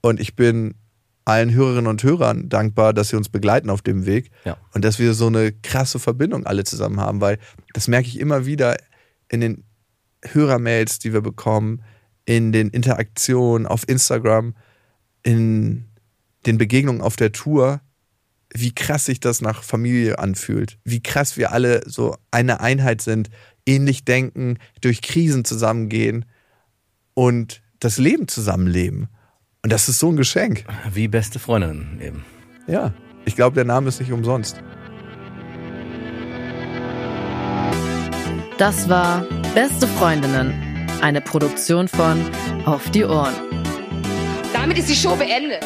[0.01, 0.73] Und ich bin
[1.25, 4.31] allen Hörerinnen und Hörern dankbar, dass sie uns begleiten auf dem Weg.
[4.45, 4.57] Ja.
[4.73, 7.37] Und dass wir so eine krasse Verbindung alle zusammen haben, weil
[7.73, 8.77] das merke ich immer wieder
[9.29, 9.63] in den
[10.23, 11.83] Hörermails, die wir bekommen,
[12.25, 14.55] in den Interaktionen auf Instagram,
[15.21, 15.85] in
[16.45, 17.81] den Begegnungen auf der Tour,
[18.53, 23.29] wie krass sich das nach Familie anfühlt, wie krass wir alle so eine Einheit sind,
[23.65, 26.25] ähnlich denken, durch Krisen zusammengehen
[27.13, 29.09] und das Leben zusammenleben.
[29.63, 30.65] Und das ist so ein Geschenk.
[30.93, 32.25] Wie beste Freundinnen eben.
[32.67, 32.93] Ja,
[33.25, 34.61] ich glaube, der Name ist nicht umsonst.
[38.57, 40.53] Das war Beste Freundinnen,
[41.01, 42.23] eine Produktion von
[42.65, 43.33] Auf die Ohren.
[44.53, 45.65] Damit ist die Show beendet.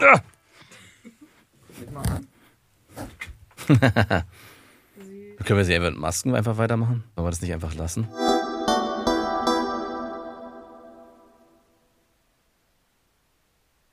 [5.44, 7.04] Können wir sie einfach mit Masken einfach weitermachen?
[7.14, 8.08] Wollen wir das nicht einfach lassen?